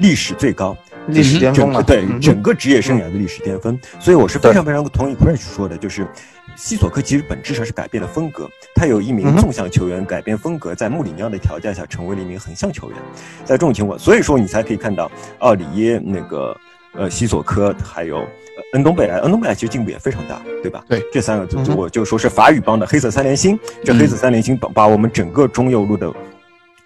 [0.00, 0.76] 历史最高。
[1.08, 1.82] 历史巅峰了。
[1.82, 6.06] 对嗯整个职业生涯的历史巅峰，所以我是非常非常同意 Crash 说的，就是
[6.56, 12.98] 西索科其实本质上是改变了风格，他有一名纵向球员改变风格，在穆里尼奥的调教下成为了一名横向球员，
[13.44, 16.56] 在这种情况，所以说你才可以看到奥里耶那个
[16.94, 18.18] 呃西索科还有。
[18.54, 20.84] 呃恩东贝莱，恩东贝莱其实进步也非常大，对吧？
[20.86, 26.12] 对，这三个就嗯我就说是法语帮的黑色三连星，这嗯黑色三连星把把我们整个中右路的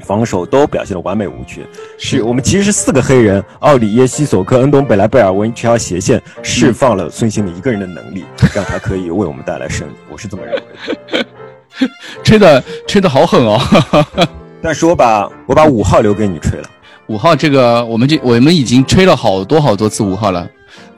[0.05, 1.67] 防守都表现得完美无缺。
[1.99, 9.93] 是我们其实是四个黑人，奥里耶、西索科、恩东贝莱、贝尔温这条斜线释放了孙兴民一个人的能力， 让他可以为我们带来胜利。
[10.11, 11.27] 我是这么认为的。
[12.25, 13.61] 吹的吹的好狠哦！
[14.63, 16.69] 但是我把我把五号留给你吹了，
[17.09, 20.49] 五号这个，我们这我们已经吹了好多好多次五号了，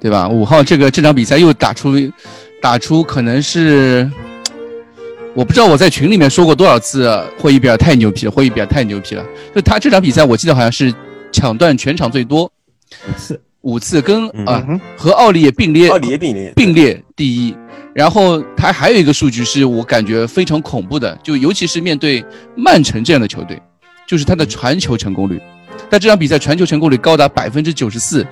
[0.01, 0.29] 对吧？
[0.29, 1.95] 五号这个这场比赛又打出，
[2.63, 4.09] 打出可能是，
[5.35, 9.25] 我不知道我在群里面说过多少次，霍伊比尔太牛皮了，霍伊比尔太牛皮了。
[9.55, 10.93] 就他这场比赛，我记得好像是
[11.31, 12.51] 抢断全场最多，
[13.07, 17.55] 五次，五次，跟嗯啊、哼和奥利也并列，奥利也并列，并列第一。
[17.95, 22.25] 然后他还有一个数据是我感觉非常恐怖的，就尤其是面对
[22.57, 23.61] 曼城这样的球队，
[24.07, 25.41] 就是他的传球成功率。
[25.89, 28.27] 但这场比赛传球成功率高达百分之九十四，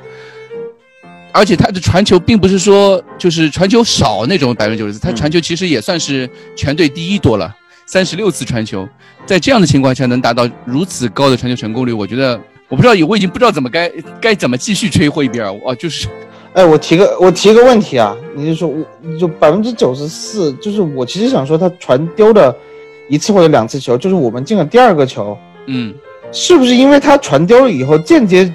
[1.36, 8.88] 而且他的传球并不是说就是传球少那种百分之九十四，他传球其实也算是全队第一多了，三十六次传球，
[9.26, 16.08] 在这样的情况下能达到如此高的传球成功率，我觉得我不知道，我已经不知道怎么该该怎么继续吹霍伊比尔，哇，就是
[16.54, 22.56] 哎，我提个我提个问题啊，你就说我你就百分之九十四，就是我其实想说他传丢的
[23.10, 25.94] 一次或者两次球，就是我们进了第二个球，嗯。
[26.32, 28.52] 是不是因为他传丢了以后间接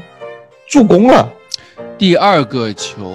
[0.67, 1.27] 助攻了？
[2.01, 3.13] 第二个球，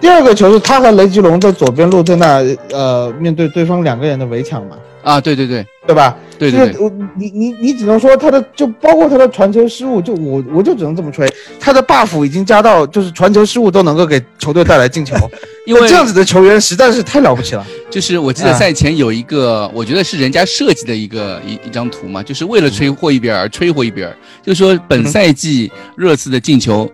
[0.00, 2.40] 第二个球是他和雷吉隆在左边路在那
[2.70, 5.66] 呃面对对方两个人的围抢嘛，啊，对对对。
[5.84, 6.16] 对吧？
[6.38, 15.16] 对对对，就是我你你你只能说他的就包括他的传球失误，就我我就只能这么吹，他的 buff 已经加到就是传球失误都能够给球队带来进球，
[15.66, 17.66] 因为这样子的球员实在是太了不起了。
[17.90, 26.88] 就是我记得啊赛前有一个，我觉得是人家设计的一个一一张图嘛，就是为了吹霍伊比尔而吹霍伊比尔，就说本赛季热刺的进球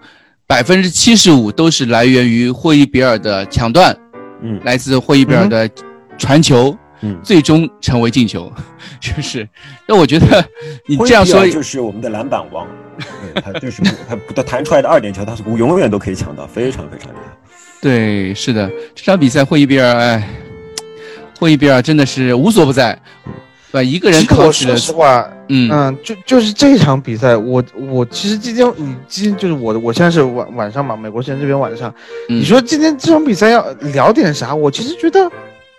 [0.46, 3.96] 百分之七十五都是来源于霍伊比尔的抢断，
[4.42, 5.68] 嗯来自霍伊比尔的
[6.16, 8.52] 传球，嗯最终成为进球，
[9.00, 9.48] 就是。
[9.88, 10.44] 那我觉得
[10.86, 12.66] 你这样说就是我们的篮板王，
[13.34, 17.36] 对他就是 他他弹出来的二点球，他是永远都可以抢到，非常非常厉害。
[17.80, 20.28] 对，是的，这场比赛霍伊比尔，哎，
[21.38, 22.96] 霍伊比尔真的是无所不在，
[23.70, 31.92] 把一个人其实我说扛起了，实话，嗯嗯，就就是这场比赛，我我其实今天你今天就是我我现在是晚晚上嘛，美国时间这边晚上，
[32.28, 34.54] 嗯你说今天这场比赛要聊点啥？
[34.54, 35.30] 我其实觉得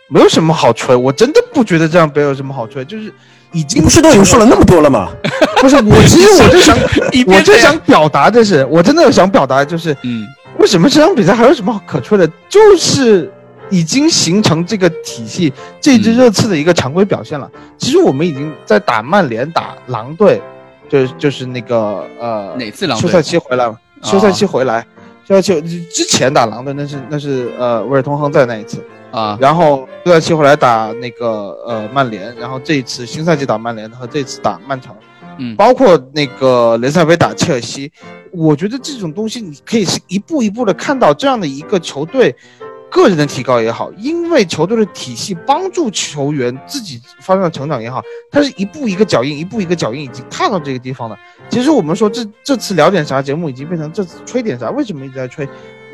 [0.10, 3.12] 没有什么好吹，我真的不觉得这场比赛有什么好吹，就是
[3.52, 5.10] 已经不是都已经说了那么多了吗？
[5.62, 6.78] 不是我，其实我 就想
[7.26, 10.26] 我就想表达的是，我真的想表达就是，嗯
[10.60, 12.28] 为什么这场比赛还有什么可吹的？
[12.50, 13.32] 就是
[13.70, 16.18] 已经形成这个体系，这支嗯。
[16.18, 17.50] 热刺的一个常规表现了。
[17.78, 20.42] 其实我们已经在打曼联、打狼队，
[20.90, 23.02] 就是就是那个呃哪次狼队？
[23.02, 24.86] 休赛期回来嘛，休赛期回来，
[25.28, 34.96] 休赛期之前打狼队那是那是呃威尔通亨在那一次，啊，然后休赛期回来打那个呃曼联，然后这一次新赛季打曼联和这次打曼城，
[35.38, 35.56] 嗯。
[35.56, 37.92] 包括那个联赛杯打切尔西，
[38.32, 42.36] 我觉得这种东西你可以是一步一步的看到这样的一个球队
[42.90, 51.18] 个人的提高也好，因为球队的体系帮助球员自己发生成长也好，他是一步一个脚印，一步一个脚印已经踏到这个地方了。
[51.50, 55.48] 其实我们说这这次聊点啥节目已经变成这次吹点啥，为什么一直在吹？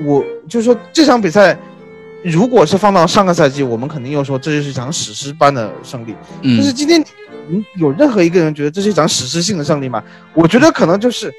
[0.04, 1.58] 我就是说这场比赛。
[2.26, 6.16] 如果是放到上个赛季，我们肯定又说这就是一场史诗般的胜利。
[6.42, 7.04] 嗯但是今天，
[7.50, 10.02] 你有任何一个人觉得这是一场史诗性的胜利吗？
[10.34, 11.30] 我觉得可能就是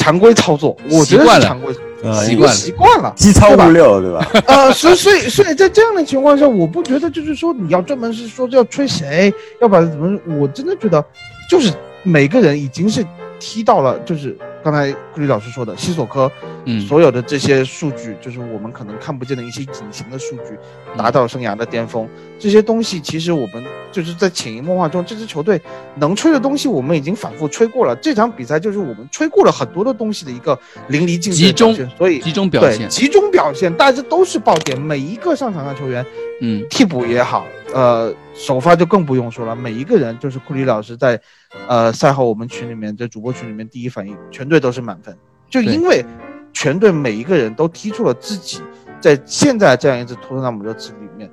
[0.00, 2.54] 常规操作，我觉得习惯了是常规，啊习惯了。
[2.54, 3.68] 习惯了，机操对吧？
[3.68, 4.26] 物六，对吧？
[4.46, 11.04] 呃，所以所以所以在这样的情况下，我不觉得就是说你要专门是说要吹谁，要把怎么，我真的觉得
[11.50, 11.70] 就是
[12.02, 13.04] 每个人已经是
[13.38, 16.30] 踢到了，就是刚才库里老师说的西索科，
[16.64, 16.80] 嗯。
[16.86, 20.58] 所有的这些数据，就是我们可能看不见的一些隐形的数据，
[20.96, 22.08] 达到生涯的巅峰。
[22.38, 25.60] 这些东西其实我们就是在潜移默化中，这支球队
[25.96, 27.94] 能吹的东西，我们已经反复吹过了。
[27.96, 36.04] 这场比赛就是我们吹过了很多的东西的一个淋漓尽致的集中所以集中表现，对集中表现，大家都是爆点，每一个上场的球员，
[36.40, 36.64] 嗯。
[36.70, 41.20] 替补也好，呃，首发就更不用说了，每一个人就是库里老师在，
[41.68, 45.16] 呃，赛后我们群里面，在主播群里面第一反应，全队都是满分，
[45.48, 46.04] 就因为
[46.52, 48.60] 全队每一个人都踢出了自己
[49.00, 51.30] 在现在这样一支托特纳姆热刺里面。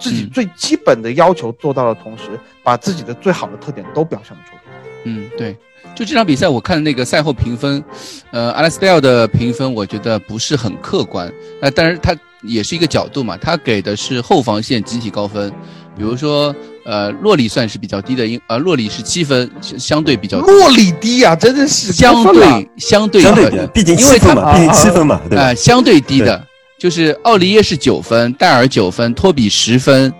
[0.00, 4.62] 自己嗯最基本的要求做到了，同时把自己的最好的特点都表现了出来。
[5.02, 5.56] 嗯，对。
[5.92, 7.82] 就这场比赛，我看那个赛后评分，
[8.30, 11.32] 呃，阿拉斯戴尔的评分，我觉得不是很客观。
[11.60, 15.50] 那但是，他也是一个角度嘛，他给的是后防线集体高分，
[15.96, 25.42] 比如说，呃，洛里算是比较低的，因呃，洛里是七分，相对比较低洛里低啊、真的是相对相对相对的低，毕竟因为他七分嘛，毕竟七分嘛，对吧？
[25.44, 25.54] 呃，？
[25.54, 26.46] 相对低的，
[26.78, 30.12] 就是奥利耶是九分，戴尔九分，托比十分，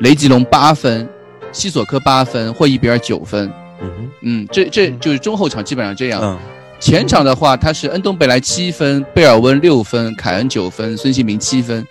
[0.00, 1.08] 雷吉隆八分，
[1.52, 3.50] 西索科八分，霍伊比尔九分。
[3.82, 4.10] 嗯哼。
[4.22, 5.00] 嗯，这这嗯。
[5.00, 6.20] 就是中后场基本上这样。
[6.22, 6.38] 嗯，
[6.80, 11.86] 前场的话，他是恩东贝莱七分，贝尔温六分，凯恩九分，孙兴民七分，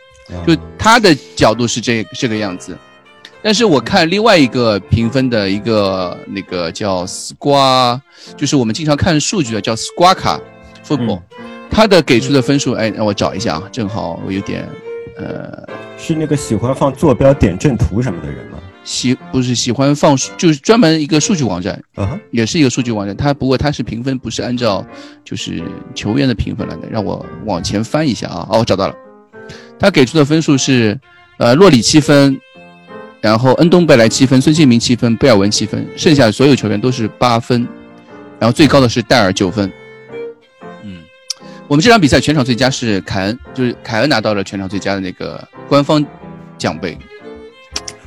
[0.45, 2.77] 就他的角度是这这个样子。
[3.41, 7.99] 但是我看另外一个评分的一个那个叫 Squa，
[8.37, 10.39] 就是我们经常看数据的叫 Squawka
[10.87, 11.21] Football，、
[11.69, 14.65] 他的给出的分数，哎，让我找一下啊，正好我有点，
[15.17, 15.67] 呃，
[15.97, 18.59] 是那个喜欢放坐标点阵图什么的人吗？
[18.83, 23.15] 喜不是喜欢放，就是专门一个数据网站，啊哈，也是一个数据网站。
[23.15, 24.85] 它不过它是评分不是按照
[25.23, 25.63] 就是
[25.95, 28.95] 球员的评分来的，让我往前翻一下啊，哦，我找到了，
[29.79, 30.99] 他给出的分数是，
[31.37, 32.37] 呃，洛里七分，
[33.21, 37.65] 然后恩东贝莱七分，孙兴民七分，贝尔文七分，剩下的所有球员都是八分，
[38.39, 39.71] 然后最高的是戴尔九分。
[40.83, 40.97] 嗯，
[41.69, 46.05] 我们这场比赛全场最佳是凯恩，就是凯恩拿到了全场最佳的那个官方
[46.57, 46.97] 奖杯。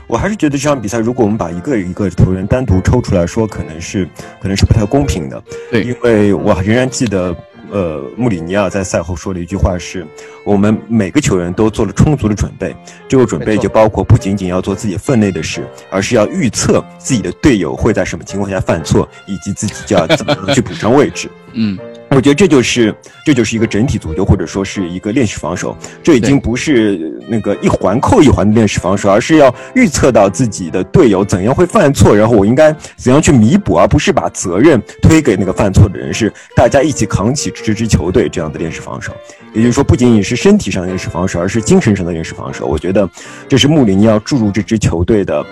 [0.07, 4.09] 我还是觉得这场比赛，如果我们把一个一个球员单独抽出来说，可能是
[4.41, 5.43] 可能是不太公平的。
[5.71, 7.35] 对因为我仍然记得，
[7.73, 10.07] 呃，穆里尼奥在赛后说了一句话是：
[10.45, 12.75] 我们每个球员都做了充足的准备，
[13.09, 21.29] 这个准备就包括不仅仅要做自己分内的事，而是要预测自己的队友会在什么情况下犯错，以及自己就要怎么样去补上位置。
[21.53, 21.77] 嗯，
[22.11, 22.95] 我觉得这就是
[23.27, 25.77] 这就是一个整体足球，或者说是一个练习防守。
[26.03, 39.13] 这已经不是那个一环扣一环的练习防守，而是要预测到自己的队友怎样会犯错，然后我应该怎样去弥补，而不是把责任推给那个犯错的人，是大家一起扛起这支球队这样的练习防守。
[39.53, 42.67] 也就是说，不仅仅是身体上的练习防守，而是精神上的练习防守。
[42.67, 43.09] 我觉得
[43.47, 45.45] 这是穆里尼奥注入这支球队的。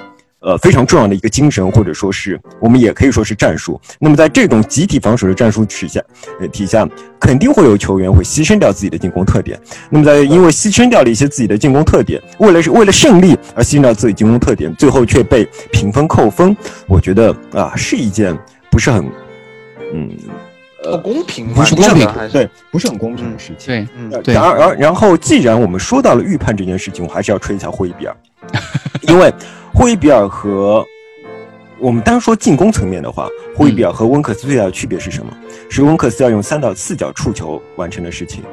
[0.44, 3.80] 呃，非常重要的一个精神，或者说是我们也可以说是战术。
[3.98, 6.00] 那么在这种集体防守的战术体下，
[6.38, 6.86] 呃体下，
[7.18, 9.58] 肯定会有球员会牺牲掉自己的进攻特点。
[9.88, 16.54] 那么在因为牺牲掉了一些自己的进攻特点，为了是为了胜利而牺牲掉自己进攻特点，最后却被评分扣分，
[16.86, 18.36] 我觉得啊是一件
[18.70, 19.02] 不是很，
[19.94, 20.10] 嗯，
[20.82, 23.66] 不公平嘛，不是不是这个很还是对，不是很公平的事情。
[23.66, 28.14] 对，嗯然而，然后，既然我们说到了预判这件事情，我还是要吹一下霍伊比尔，
[29.08, 29.32] 因为
[29.74, 30.86] 霍伊比尔和
[31.80, 35.36] 我们单说进攻层面的话，霍伊比尔和温克斯最大的区别是什么？
[35.68, 38.44] 是温克斯要用三到四脚触球完成的事情，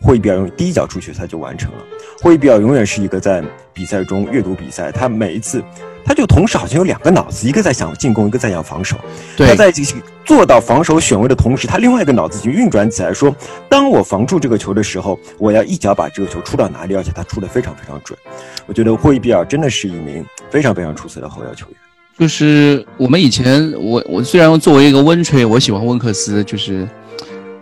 [0.00, 1.78] 霍伊比尔用第一脚触球他就完成了。
[2.22, 5.62] 霍伊比尔永远是一个在比赛中阅读比赛，他每一次
[6.04, 8.96] 他就同时好像有两个脑子，一个在想进攻，一个在想防守。
[9.36, 13.34] 他，在这个做到防守选位的同时，他另外一个脑子已经运转起来，说：
[13.68, 18.18] 当我防住这个球的时候，我要一脚把这个球出到哪里，而且他出的非常非常准。
[18.66, 21.76] 我觉得霍伊比尔真的是一名非常非常出色的后腰球员。
[22.18, 26.86] 就是我们以前，我我虽然作为一个温吹，我喜欢温克斯，就是，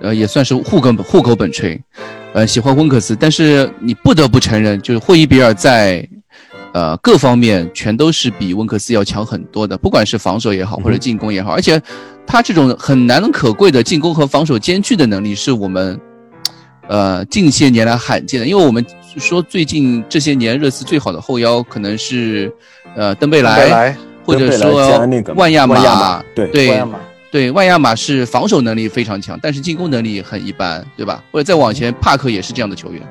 [0.01, 1.81] 呃，也算是户口本户口本吹，
[2.33, 6.07] 呃，喜欢温克斯，但是你不得不承认，就是霍伊比尔在，
[6.73, 11.81] 呃，各方面全都是比温克斯要强很多的，不管是防守也好，或者进攻也好，而且
[12.27, 15.99] 他这种很难能可贵的进攻和防守兼具的能力，是我们，
[16.89, 18.85] 呃，近些年来罕见的，因为我们
[19.17, 22.53] 说最近这些年热刺最好的后腰可能是，
[22.97, 23.97] 呃，登贝莱。
[24.23, 26.99] 或者说那个万亚马对对万亚马
[27.33, 31.25] 对，万亚马是防守能力非常强，但是进攻能力很一般，对吧？
[31.33, 33.03] 或者再往前，帕克也是这样的球员，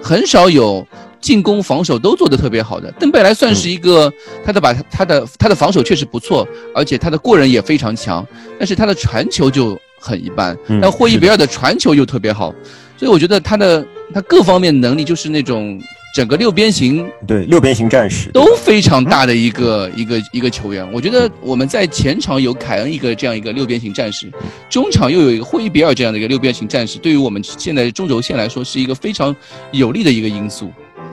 [0.00, 0.86] 很少有
[1.20, 2.92] 进攻防守都做得特别好的。
[3.00, 4.12] 登贝莱算是一个，
[4.44, 8.24] 他的把他的他的防守确实不错，而且他的过人也非常强，
[8.58, 10.56] 但是他的传球就很一般。
[10.68, 12.54] 嗯但霍伊比尔的传球又特别好，
[13.00, 15.80] 所以我觉得他的他各方面能力就是那种
[16.14, 20.86] 整个六边形对，六边形战士都非常大的一个一个一个球员。
[20.92, 24.30] 我觉得我们在前场有凯恩一个这样一个六边形战士，
[24.68, 29.34] 中场又有一个霍伊比尔这样的一个六边形战士，对于我们现在中轴线来说是一个非常
[29.72, 30.70] 有利的一个因素。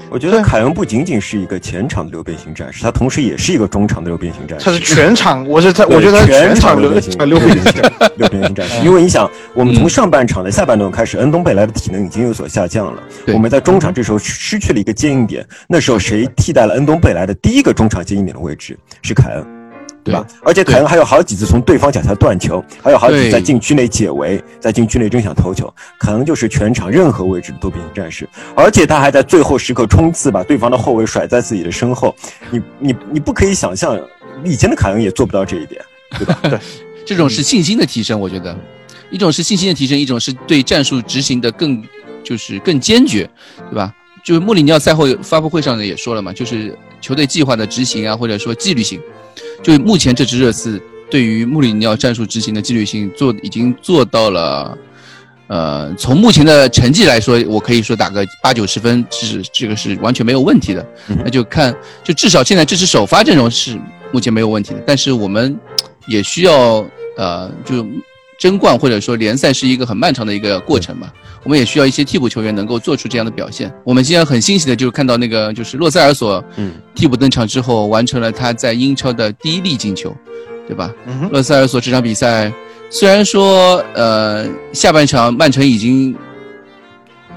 [0.10, 4.66] 我觉得凯恩不仅仅是一个前场的六边形战士，他同时也是一个中场的六边形战士。
[4.66, 7.74] 他是全场，我是他，我觉得他是全场六六边形六边形。
[8.16, 8.84] 六边形战士。
[8.86, 13.04] 因为你想，我们从上半场的下半段开始，恩东贝莱的体能已经有所下降了。
[13.34, 18.78] 我们在中场这时候失去了一个接应点，那时候谁替代了恩东贝莱的第一个中场接应点的位置？
[19.02, 19.57] 是凯恩。
[20.08, 20.26] 对吧？
[20.44, 28.28] 而且凯恩还有好几次从对方脚下断球，还有好几次在禁区内解围，在禁区内争抢头球，可能就是全场任何位置的多边形战士。
[28.56, 32.16] 而且他还在最后时刻冲刺，把对方的后卫甩在自己的身后。
[32.50, 34.00] 你你你不可以想象，
[34.46, 35.82] 以前的凯恩也做不到这一点，
[36.18, 36.40] 对吧？
[36.50, 36.58] 对，
[37.06, 38.58] 这种是信心的提升，我觉得，
[39.10, 41.84] 一种是信心的提升，一种是对战术执行的更
[42.24, 43.30] 就是更坚决，
[43.70, 43.94] 对吧？
[44.28, 49.00] 就是穆里尼奥赛后发布会上呢也说了嘛，就是球队计划的执行啊，或者说纪律性。
[49.64, 54.78] 就目前这支热刺对于穆里尼奥战术执行的纪律性做已经做到了，
[55.48, 60.86] 呃，从目前的成绩来说，我可以说打个八九十分，是这个是完全没有问题的。
[61.24, 61.74] 那就看，
[62.04, 63.80] 就至少现在这支首发阵容是
[64.12, 65.58] 目前没有问题的，但是我们
[66.06, 67.88] 也需要呃，就
[68.38, 71.12] 争冠或者说联赛是一个很漫长的一个过程嘛，
[71.44, 73.74] 我们也需要一些替补球员能够做出这样的表现。
[73.84, 80.16] 我们今天很欣喜的就是看到那个就是洛塞尔索，嗯，替补登场之后完成了他在英超的第一粒进球，
[80.68, 80.94] 对吧？
[81.32, 82.52] 洛塞尔索这场比赛
[82.90, 86.16] 虽然说呃下半场曼城已经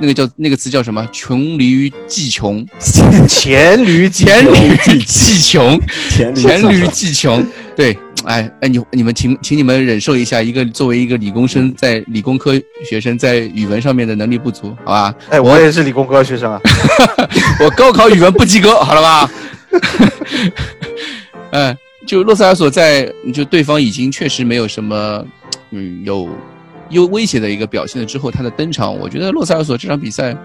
[0.01, 1.07] 那个叫那个词叫什么？
[1.13, 2.67] 穷 驴技穷，
[3.29, 5.79] 黔驴技黔驴技穷，
[6.09, 7.47] 黔驴黔驴技穷。
[7.77, 12.53] 对，哎哎，你你们请请你们忍受一下，一个作为一个理工生，在理工科
[12.89, 15.15] 学生在语文上面的能力不足，好吧？
[15.31, 16.61] 哎，我也是理工科学生啊。
[17.61, 19.31] 我 高考语文不及格，好了吧？
[21.53, 21.77] 嗯，
[22.07, 25.25] 就洛塞尔索在就对方已经确实没有什么
[25.71, 26.29] 嗯有
[26.91, 30.37] 有威胁的一个表现了之后，他的登场，我觉得洛塞尔索这场比赛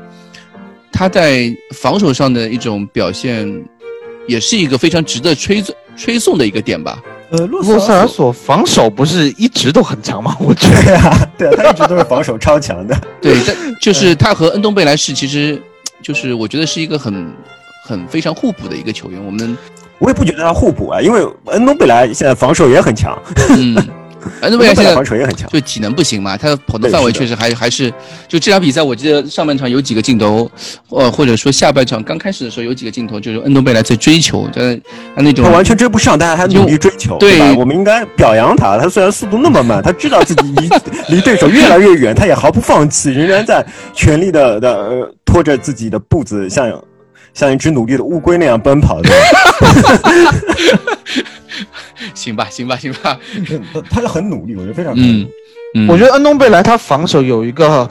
[0.91, 3.45] 他在防守上的一种表现，
[4.27, 5.63] 也是一个非常值得吹
[5.97, 6.97] 吹送的一个点吧。
[7.31, 10.37] 呃，洛洛塞尔索防守不是一直都很强吗？
[10.39, 12.95] 我觉得呀啊，对啊，他一直都是防守超强的。
[13.19, 15.59] 对，但 就是他和恩东贝莱是其实
[16.03, 17.33] 就是我觉得是一个很
[17.83, 19.19] 很非常互补的一个球员。
[19.25, 19.57] 我们
[19.97, 23.17] 我也不觉得他互补啊，因为恩东贝莱现在防守也很强，
[23.57, 23.75] 嗯，
[24.41, 27.91] 恩东贝莱现在防守也很强，就体能不行嘛，他跑的范围确实还还是
[28.27, 30.49] 就这场比赛，我记得上半场有几个镜头，
[30.89, 34.79] 呃，或者说下半场刚开始的时候有几个镜头，就是恩东贝莱在追求，在
[35.15, 37.55] 他那种他完全追不上，但是他努力追求，对吧？
[37.57, 38.77] 我们应该表扬他。
[38.77, 40.69] 他虽然速度那么慢，他知道自己离
[41.15, 46.69] 离对手越来越远，他也毫不放弃，仍然在全力的的、呃、拖着自己的步子，像
[47.35, 49.09] 像一只努力的乌龟那样奔跑的。
[52.15, 53.19] 行吧，行吧，行吧，
[53.91, 55.27] 他是很努力，我觉得非常嗯
[55.75, 57.87] 嗯，我觉得恩东贝莱他防守有一个，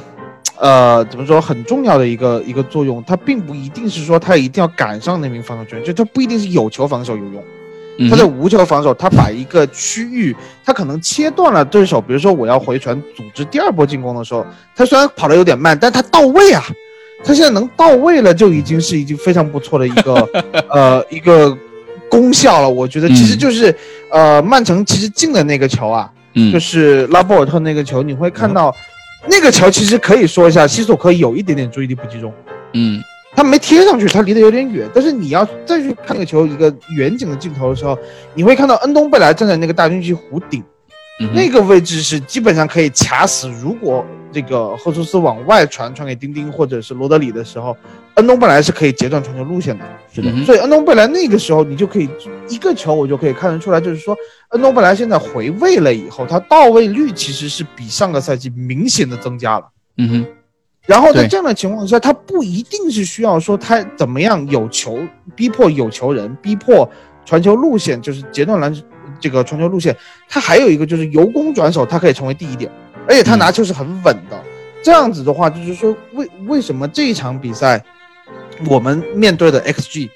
[0.59, 7.43] 呃，怎么说很重要的一个一个作用，他并不一定是说他一定要赶上那名防守球员，就他不一定是有球防守有用，
[7.99, 10.35] 嗯他在无球防守，他把一个区域，
[10.65, 16.65] 他可能切断了对手，比如说我要回传组织第二波进攻的时候，他虽然跑得有点慢，但他到位啊，
[17.25, 20.29] 他现在能到位了，就已经是已经非常不错的一个
[20.71, 21.57] 呃一个
[22.09, 22.69] 功效了。
[22.69, 23.75] 我觉得其实就是、
[24.11, 28.75] 呃曼城其实进的那个球啊，嗯就是拉波尔特那个球，你会看到
[29.27, 32.33] 那个球其实可以说一下，西索科有一点点注意力不集中。
[32.75, 33.03] 嗯
[33.37, 34.89] 他没贴上去，他离得有点远。
[34.95, 37.99] 但是你要再去看那个球一个远景的镜头的时候，
[38.33, 40.63] 你会看到恩东贝莱站在那个大禁区弧顶、
[41.21, 43.49] 嗯那个位置是基本上可以卡死。
[43.49, 47.77] 如果这个赫苏斯往外传传给丁丁或者是罗德里的时候，
[48.17, 49.85] 恩东贝莱是可以截断传球路线的。
[50.13, 52.09] 是的所以恩东贝莱那个时候你就可以
[52.49, 54.17] 一个球，我就可以看得出来，就是说
[54.51, 59.67] 恩东贝莱现在回位了以后，他到位率其实是比上个赛季明显的增加了。
[59.99, 60.27] 嗯哼
[60.87, 64.99] 然后在这样的情况下，他不一定是需要说他怎么样有球
[65.35, 66.87] 逼迫有球人，逼迫
[67.25, 68.71] 传球路线，就是截断篮
[69.19, 69.97] 这个传球路线。
[70.29, 72.71] 他还有一个就是由攻转守，他可以成为第一点，
[73.09, 74.41] 而且他拿球是很稳的。
[74.83, 77.83] 这样子的话，就是说为为什么这一场比赛
[78.67, 80.11] 我们面对的 XG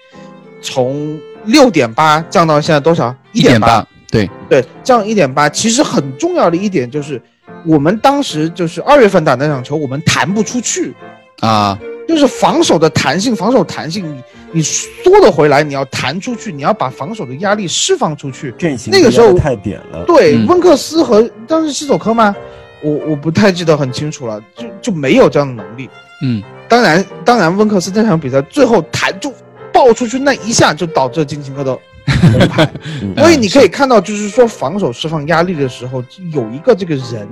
[0.60, 3.14] 从六点八降到现在多少？
[3.32, 5.48] 一点点八，对，对，降一点八。
[5.48, 7.20] 其实很重要的一点就是，
[7.64, 10.94] 我们当时就是二月份打那场球，我们弹不出去，
[11.40, 14.22] 啊，就是防守的弹性，防守弹性，你
[14.52, 18.52] 你缩得回来，你要弹出去，你要把防守的压力释放出去。
[18.58, 20.04] 阵型那个时候太扁了。
[20.06, 22.36] 对，嗯温克斯和当时西索科吗？
[22.82, 25.88] 我我不太记得很清楚了，就就没有这样的能力。
[26.22, 29.32] 嗯当然，当然，温克斯这场比赛最后弹就
[29.72, 31.72] 爆出去那一下，就导致金琴科的
[32.04, 32.70] 红牌。
[33.00, 37.26] 嗯所以你可以看到，就是说防守释放压力的时候，有一个这个人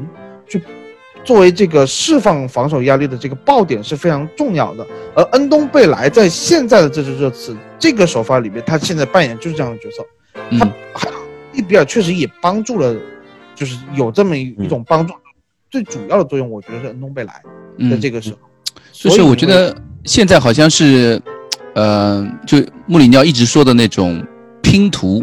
[0.48, 0.62] 去
[1.22, 4.86] 作为这个释放防守压力的这个爆点是非常重要的。
[5.14, 10.02] 而恩东贝莱在现在的这支热刺这个首发里面，他现在扮演就是这样的角色。
[10.58, 11.16] 他嗯还有
[11.52, 12.94] 利比尔确实也帮助了，
[13.54, 15.12] 就是有这么一一种帮助。
[15.76, 18.38] 最主要的作用，我觉得是恩东贝莱在嗯，这个时候。
[18.92, 21.20] 就是所以我觉得现在好像是，
[21.74, 24.24] 呃，就穆里尼奥一直说的那种
[24.62, 25.22] 拼图，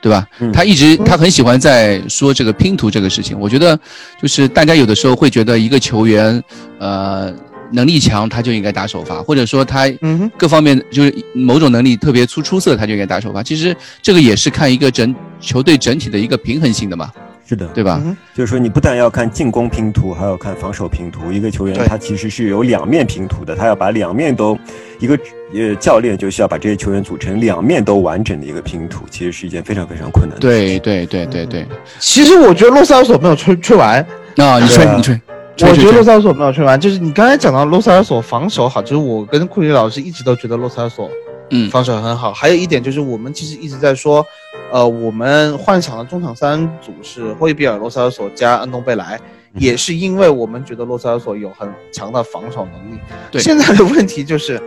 [0.00, 0.26] 对吧？
[0.40, 3.38] 嗯他一直他很喜欢在说这个拼图这个事情。
[3.38, 3.78] 我觉得
[4.20, 6.42] 就是大家有的时候会觉得一个球员，
[6.80, 7.32] 呃，
[7.70, 13.40] 能力强他就应该打首发，或者说他嗯，各方面就是某种能力特别出出色，他就应该打首发。
[13.40, 17.08] 其实这个也是看一个整球队整体的一个平衡性的嘛，
[17.46, 18.00] 是的，对吧？
[18.04, 21.30] 嗯就是说你不但要看进攻拼图，还要看防守拼图。
[21.30, 24.56] 一个球员他其实是有两面拼图的，他要把两面都，
[24.98, 25.18] 一个
[25.54, 30.40] 呃教练就需要把这些球员组成两面都完整的一个拼图，其实是一件非常非常困难的。
[30.40, 31.66] 对对对对对。
[31.98, 34.00] 其实我觉得洛塞尔索没有吹吹完，
[34.36, 35.20] 啊，你吹啊你吹，
[35.60, 36.80] 我觉得洛塞尔索没有吹完。
[36.80, 41.10] 就是你刚才讲到洛塞尔索防守好，就是我跟库里老师一直都觉得洛塞尔索
[41.50, 42.32] 嗯防守很好。
[42.32, 44.24] 还有一点就是我们其实一直在说，
[44.72, 49.20] 呃，我们幻想的中场三组是霍伊比尔、洛塞尔索加安东贝莱，
[49.52, 52.98] 嗯也是因为我们觉得洛塞尔索有很强的防守能力。
[53.30, 54.58] 对现在的问题就是，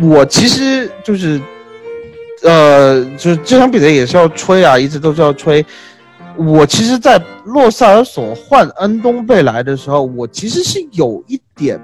[0.00, 1.38] 我其实就是，
[2.42, 5.64] 呃，就是这场比赛也是要吹啊，一直都是要吹。
[6.34, 11.78] 我其实，在洛塞尔索换恩东贝莱的时候，我其实是有一点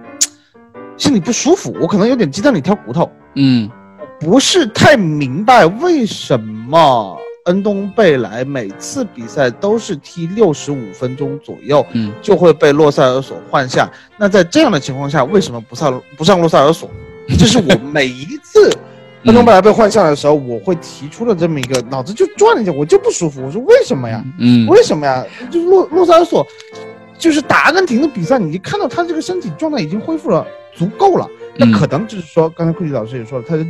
[0.97, 3.71] 心里不舒服，我可能有点鸡蛋里挑骨头，嗯
[4.19, 7.15] 不是太明白为什么
[7.49, 13.91] 恩东贝莱每次比赛都是踢六十五分钟左右嗯就会被洛塞尔索换下。
[14.17, 16.89] 那在这样的情况下，为什么不上不上洛塞尔索？
[17.39, 18.71] 这是我每一次
[19.25, 23.43] 恩东贝莱被换下的时候，我会提出的这么一个脑子就转了一下，我就不舒服。
[23.45, 24.25] 我说为什么呀？
[24.39, 25.25] 嗯为什么呀？
[25.51, 26.47] 就是洛洛塞尔索，
[27.19, 33.67] 就是打阿根廷的比赛，你看到他这个身体状态已经恢复了足够了，那嗯可能就是说，刚才库里老师也说了，他的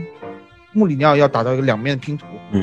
[0.72, 2.62] 穆里尼奥要打造一个两面拼图嗯，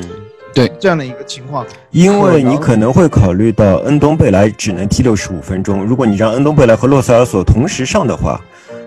[0.78, 1.66] 这样的一个情况。
[1.90, 8.40] 因为你可能会考虑到恩东贝莱只能踢六十五分钟，如果你让恩东贝莱和洛塞尔索同时上的话，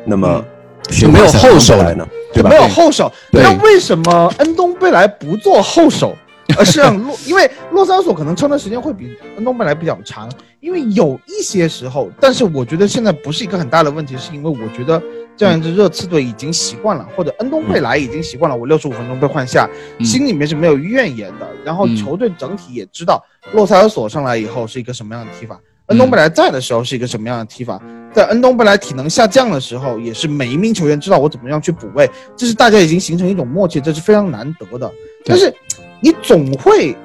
[0.05, 0.43] 那么
[0.89, 2.07] 谁就没有后手恩东贝莱呢？
[2.33, 2.55] 对吧没？
[2.55, 6.15] 有后手，那为什么恩东贝莱不做后手，
[6.57, 7.15] 而是让洛？
[7.25, 15.01] 因为洛塞尔索可能撑的时间会比恩东贝莱比较长，因为有一些时候，但是我觉得现在不是一个很大的问题，是因为我觉得
[15.39, 21.47] 这样一支热刺队已经习惯了，或者恩东贝莱已经习惯了，我六十五分钟被换下，嗯心里面是没有怨言的。
[21.63, 23.23] 然后嗯球队整体也知道
[23.53, 27.81] 洛塞尔索上来以后是一个什么样的踢法，恩东贝莱在的时候是一个什么样的踢法。
[28.11, 34.91] 在恩东贝莱体能下降的时候，也是每一名球员知道我怎么样去补位，这是大家已经形成一种默契，这是非常难得的。
[35.23, 35.53] 但是
[36.01, 36.97] 你总会，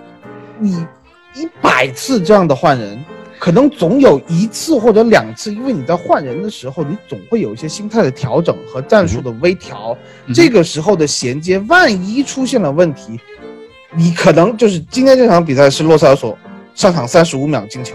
[0.59, 0.85] 你
[1.37, 3.05] 一百次这样的换人，
[3.45, 9.95] 可能总有一次或者两次，因为你在换人的时候，你总会有一些心态的调整和战术的微调。
[10.25, 13.21] 嗯这个时候的衔接，万一出现了问题，
[13.95, 16.39] 你可能就是今天这场比赛是洛塞尔索
[16.75, 17.95] 上场三十五秒进球，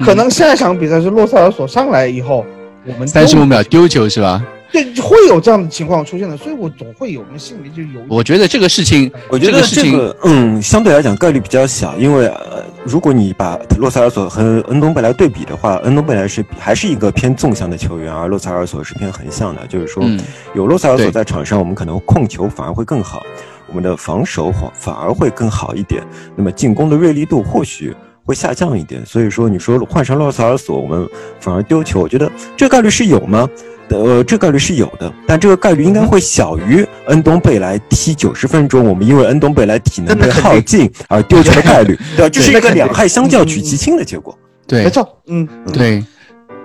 [0.00, 2.44] 嗯可能下一场比赛是洛塞尔索上来以后，
[2.84, 4.44] 我们三十五秒丢球是吧？
[4.72, 8.00] 对，会有这样的情况出现的，所以我总会有，我们心里就有。
[8.08, 20.20] 我觉得这个事情，我觉得这个事情嗯，相对来讲概率比较小，因为呃，如果你把洛塞尔索和恩东贝莱对比的话，恩东贝莱是还是一个偏纵向的球员，而洛塞尔索是偏横向的，就是说嗯
[20.54, 23.24] 有洛塞尔索在场上，我们可能控球反而会更好，
[23.66, 26.02] 我们的防守反反而会更好一点，
[26.36, 27.94] 那么进攻的锐利度或许。
[28.22, 31.08] 会下降一点，所以说你说换上洛塞尔索，我们
[31.40, 33.48] 反而丢球，我觉得这个概率是有吗？
[33.90, 42.28] 呃，这概率是有的，但这个概率应该会小于恩东贝莱踢九十分钟，我们因为恩东贝莱体能被耗尽而丢球的概率， 对吧？
[42.28, 44.36] 这是一个两害相较取其轻的结果。
[44.66, 46.00] 对没错，嗯，对，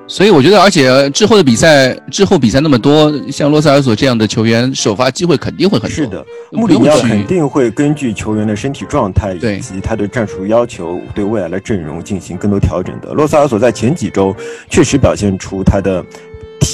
[0.08, 5.96] 所以我觉得，而且之后的比赛，之后比赛那么多，像洛塞尔索这样的球员，首发机会肯定会很多。
[5.96, 13.14] 是的，穆里尼奥肯定会根据球员的身体状态以及他的战术要求，对未来的阵容进行更多调整的。
[13.14, 14.36] 洛塞尔索在前几周
[14.70, 16.06] 确实表现出他的。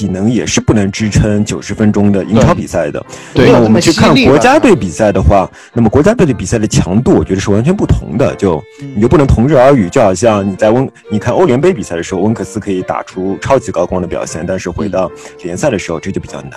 [0.01, 3.05] 体能也是不能支撑九十分钟的英超比赛的。
[3.35, 8.33] 对那我们去看国家队比赛的话，那么国家队的比赛的强度，我觉得是完全不同的。
[8.35, 8.59] 就
[8.95, 15.11] 你就不能同日而语，就好像你在温，你看欧联杯比赛的时候，温克斯可以打出超级高光的表现，但是回到
[15.43, 16.53] 联赛的时候，这就比较难。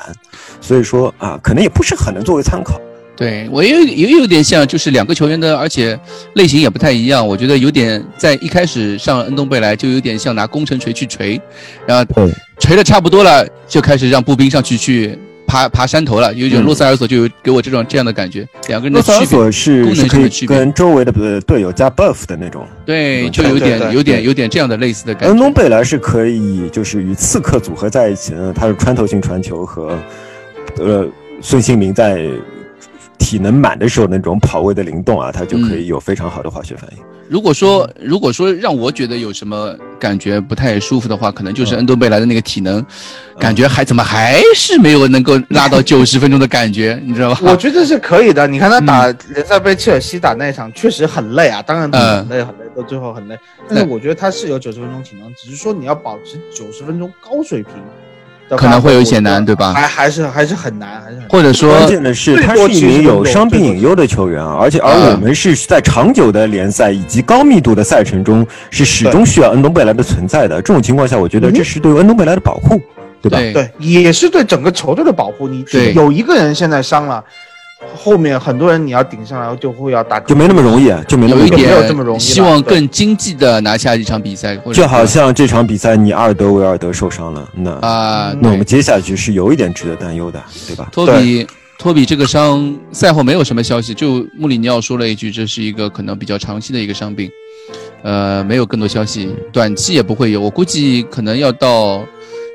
[0.63, 2.81] 所以说啊，可能也不是很能作为参考。
[3.17, 5.99] 对我也有也有点像，就是两个球员的，而且
[6.35, 7.27] 类型也不太一样。
[7.27, 11.41] 我觉得有点在一开始上恩东贝莱就有点像拿工程锤去锤，
[11.87, 16.35] 然后对锤的差不多了，就开始让步兵上去去爬爬山头了。
[16.35, 22.67] 有一种塞尔索就有给我这种这样的感觉，两个人洛塞尔的区别索是功是可以能上的区别，跟周围的呃队友加 buff 的那种。
[22.85, 25.53] 对，嗯就有点有点有点这样的类似的感觉恩东。
[25.53, 29.97] 贝莱是可以就是与刺客组合在一起的，他是穿透性传球和
[30.79, 31.07] 呃
[31.41, 32.27] 孙兴民在
[33.19, 37.03] 体能满的时候那种跑位的灵动啊，他就可以有非常好的化学反应。
[37.27, 42.85] 如果说如果说让我觉得有什么感觉不太舒服的话，可能就是恩东贝莱的那个体能，
[43.39, 47.41] 感觉还怎么还是没有能够拉到 九十分钟的感觉，你知道吧？
[47.51, 48.47] 我觉得是可以的。
[48.47, 53.39] 你看他打联赛杯切尔西打那一场，确实很累啊，当然很累很累，到最后很累。
[53.67, 57.73] 但是我觉得他是有九十分钟体能，只是说你要保持九十分钟高水平
[58.51, 70.57] 可能会有一些难对吧还还是还是很难，还是很难或者说关键的是，他是一名有伤病隐忧的球员啊，而且而嗯我们是在长久的联赛以及高密度的赛程中，是始终需要恩东贝莱的存在的。
[70.63, 72.81] 这种情况下，我觉得这是对恩东贝莱的保护，
[73.23, 73.39] 对吧？
[73.39, 75.49] 对对，也是对整个球队的保护。
[75.49, 77.25] 你对有一个人现在伤了，
[77.95, 81.51] 后面很多人你要顶上来，就会要打，就没那么容易，啊，就没那么容易。
[81.51, 90.89] 有一点没有这么容易希望更经济的拿下一场比赛，就好像这场比赛，你阿尔德维尔德受伤了，那啊，那我们接下去是有一点值得担忧的，对吧？
[90.93, 91.47] 托比
[91.79, 97.31] 托比这个伤赛后没有什么消息，就穆里尼奥说了一句，这是一个可能比较长期的一个伤病，
[98.03, 102.01] 呃，没有更多消息，短期也不会有，我估计可能要到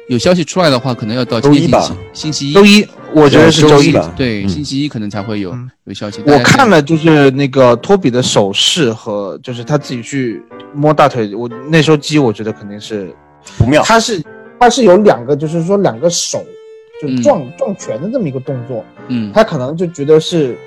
[0.07, 1.95] 有消息出来的话，可能要到今天周一吧。
[2.13, 3.91] 星期星期一，周一，我觉得是周一。
[3.91, 4.13] 吧。
[4.15, 6.21] 对，嗯星期一可能才会有嗯有消息。
[6.25, 10.41] 我看了，就是那个托比的手势和就是他自己去
[10.73, 13.13] 摸大腿，我那时候鸡，我觉得肯定是
[13.57, 13.81] 不妙。
[13.83, 14.21] 他是
[14.59, 16.43] 他是有两个，就是说两个手
[17.01, 20.57] 就嗯撞、撞拳的这么一个动作，嗯他可能就觉得是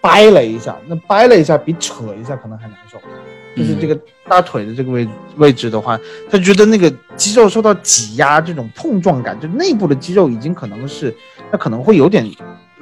[0.00, 2.98] 掰了一下，那掰了一下比扯一下可能还难受，
[3.56, 3.98] 就是这个
[4.28, 5.98] 大腿的这个位位置的话，
[6.30, 11.14] 他觉得那个肌肉受到挤压，这种碰撞感，就内部的肌肉已经可能是，
[11.50, 12.28] 他可能会有点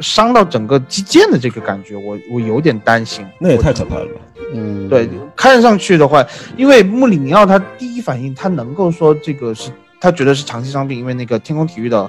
[0.01, 3.27] 伤到整个肌腱的这个感觉，我我有点担心。
[3.39, 4.21] 那也太可怕了吧？
[4.55, 4.89] 嗯。
[4.89, 6.25] 对，看上去的话，
[6.57, 12.09] 因为穆里尼奥他第一反应，他能够说这个是他觉得是长期伤病，因为那个天空体育的，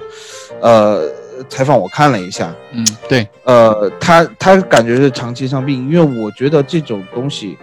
[0.60, 1.08] 呃，
[1.48, 2.86] 采访我看了一下，嗯。
[3.08, 7.58] 对，呃，他他感觉是长期伤病，因为我觉得这种东西，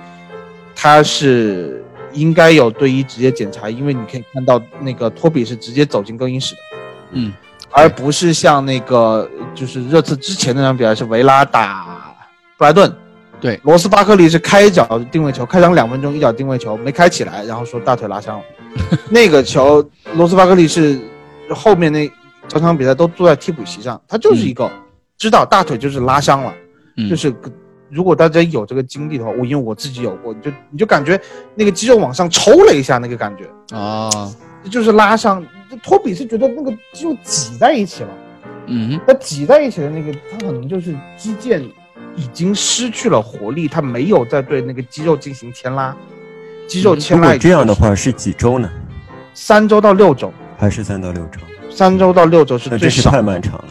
[0.81, 6.61] 他是应该有队医直接检查，因为你可以看到那个托比是直接走进更衣室的，
[7.11, 7.33] 嗯。
[7.71, 12.15] 而不是像那个就是热刺之前那场比赛是维拉打
[12.57, 12.91] 布莱顿，
[13.41, 18.45] 对，罗斯巴克利是开脚定位球，开场两分钟一脚定位球没开起来，然后说大腿拉伤了，
[19.11, 20.97] 那个球罗斯巴克利是
[21.49, 22.09] 后面那
[22.47, 24.71] 整场比赛都坐在替补席上，他就是一个
[25.17, 26.53] 知道大腿就是拉伤了，
[26.95, 27.09] 嗯。
[27.09, 27.31] 就是
[27.89, 31.19] 如果大家有这个经历的话，我因为我自己有过，你就你就感觉
[31.55, 34.31] 那个肌肉往上抽了一下那个感觉，哦
[34.69, 35.45] 就是拉伤。
[35.83, 38.09] 托比是觉得那个肌肉挤在一起了。
[38.65, 41.63] 嗯它挤在一起的那个，它可能就是肌腱
[42.15, 45.95] 已经失去了活力，它没有再对那个肌肉进行牵拉，
[46.67, 48.69] 肌肉牵如果拉这样的话是几周呢？
[49.35, 51.39] 三周到六周，还是三到六周？
[51.69, 53.21] 三周到六周是最少那真是太。
[53.21, 53.65] 漫长了。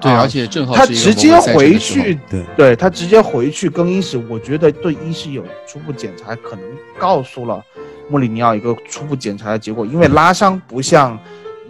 [0.00, 6.64] 对，啊而且正好他直接回去，对对他直接回去更衣室，我觉得对医师有初步检查，可能
[6.98, 7.62] 告诉了
[8.08, 11.18] 穆里尼奥一个初步检查的结果，因为拉伤不像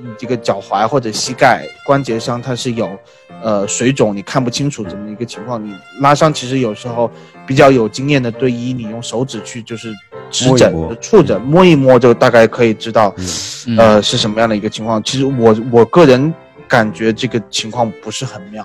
[0.03, 2.91] 嗯这个脚踝或者膝盖关节伤，它是有
[3.43, 5.63] 呃水肿，你看不清楚这么一个情况。
[5.65, 7.11] 你拉伤其实有时候。
[7.47, 9.93] 比较有经验的队医，你用手指去就是
[10.31, 13.13] 指诊触诊摸一摸，就大概可以知道
[13.67, 13.77] 嗯。
[13.77, 15.03] 呃是什么样的一个情况。
[15.03, 16.33] 其实我我个人
[16.71, 18.65] 感觉这个情况不是很妙。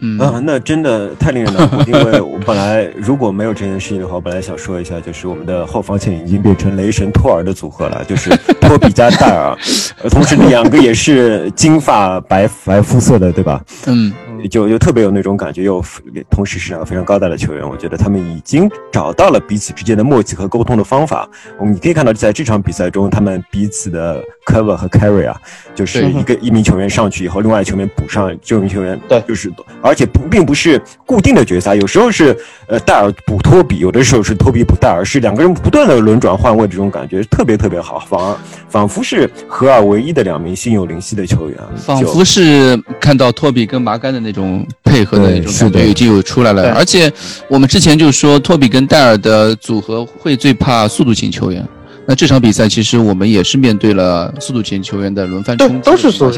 [0.00, 8.30] 嗯啊，那真的太令人难过，因为我本来如果没有这件事情的话，我本来想说一下，就是我们的后防线已经变成雷神托尔的组合了，就是
[8.60, 9.56] 托比加戴尔，
[10.02, 13.62] 呃同时两个也是金发白白肤色的，对吧？
[13.86, 14.12] 嗯
[14.50, 15.82] 就就特别有那种感觉，又
[16.30, 21.28] 同时是两个非常高大的球员，我觉得他们已经找到了彼此之间的默契和沟通的方法。
[21.58, 25.34] 我们你可以看到，在这场比赛中，他们彼此的 cover 和 carry 啊，
[25.74, 29.50] 就是一个一名球员上去以后，另外一球员补上，这名球员对就是，
[29.86, 38.36] 而且不并不是固定的角色，有时候是呃戴尔补托比，有的时候是托比补戴尔，是两个人不断的轮转换位，这种感觉特别特别好，反而
[38.68, 47.10] 仿佛是合二为一的两名心有灵犀的球员，仿佛是看到托比跟麻干的那种配合的那种感觉已经有出来了，而且
[47.48, 51.66] 我们之前就说托比跟戴尔的组合会最怕速度型球员。
[52.08, 56.30] 那这场比赛其实我们也是面对了速度型球员的轮番对冲击都是速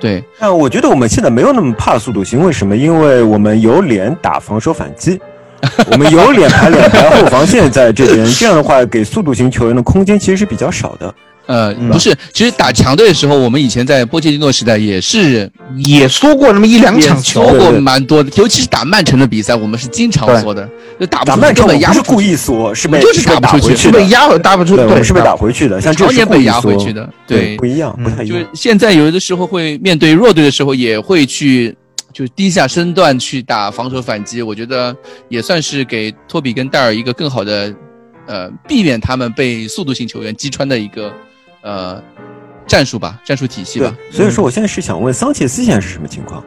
[0.00, 2.74] 对，但我觉得我们现在没有那么怕速度型，为什么？
[2.76, 5.20] 因为我们有脸打防守反击，
[5.92, 11.14] 我们有脸排两排后防线在这边，这样的话给速度型球员的空间其实是比较少的。
[11.50, 20.68] 呃，嗯不是，其实打强队的时候，我们以前在波切蒂诺时代也是也缩过那么一两场球缩，过蛮多的，尤其是打曼城的比赛，我们是经常缩的，
[21.00, 24.10] 就打不出曼城本压不是故意缩，是被我就是被打不出去是被。
[24.10, 28.28] 压打不出，对，是被打打回去的，像年被压回去的，对，不一样，不太一样。
[28.28, 31.72] 就是现在有的时候会面对弱队的时候，也会去
[32.12, 34.42] 就低下身段去打防守反击。
[34.42, 34.94] 我觉得
[35.28, 37.72] 也算是给托比跟戴尔一个更好的，
[38.26, 41.12] 呃，避免他们被速度型球员击穿的一个
[41.62, 42.02] 呃
[42.66, 46.42] 战术吧，战术体系吧。，所以说我现在是想问桑切斯现在是什么情况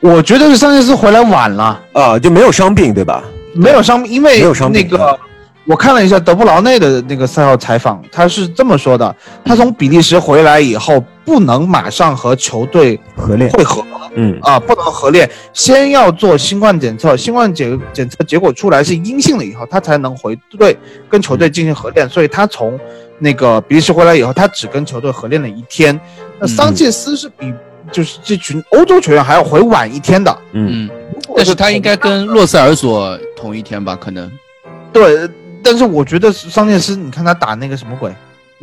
[0.00, 2.18] 我觉得是桑切斯回来晚了，啊？
[2.18, 3.22] 就没有伤病对吧？
[3.54, 4.42] 没有伤，因为
[4.72, 5.18] 那个
[5.64, 13.84] 我看了一下德布劳内的那个赛后采访，他是这么说的：他从比利时回来以后，不能马上和球队合练，会合
[14.14, 20.76] 嗯，啊，不能合练，先要做新冠检测，新冠检检测结果出来是阴性了以后，他才能回队
[21.08, 22.08] 跟球队进行合练。
[22.08, 22.78] 所以他从
[23.18, 25.98] 那个比利时回来以后，他只跟球队合练了一天。
[26.38, 27.52] 那桑切斯是比
[27.90, 30.36] 就是这群欧洲球员还要回晚一天的。
[30.52, 30.90] 嗯，嗯，
[31.36, 33.96] 但是他应该跟洛塞尔索同一天吧？
[33.96, 34.30] 可能。
[34.92, 35.28] 对，
[35.62, 38.14] 但是我觉得桑切斯，你看他打那个什么鬼，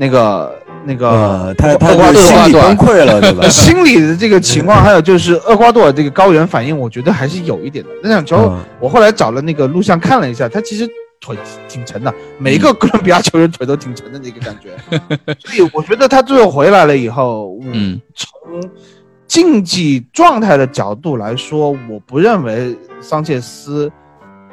[0.01, 3.45] 那个那个呃，他他心理崩溃了，对吧？
[3.51, 7.91] 心理的这个情况，还有就是厄瓜多尔这个高原反应，我觉得还是有一点的。
[8.01, 10.87] 那场球嗯我后来找了那个录像看了一下，他其实
[11.19, 11.35] 腿
[11.67, 14.69] 挺沉的，每一个哥伦比亚球员腿都挺沉的那个感觉。
[15.37, 18.71] 所以我觉得他最后回来了以后，嗯，嗯从
[19.27, 23.91] 竞技状态的角度来说，我不认为桑切斯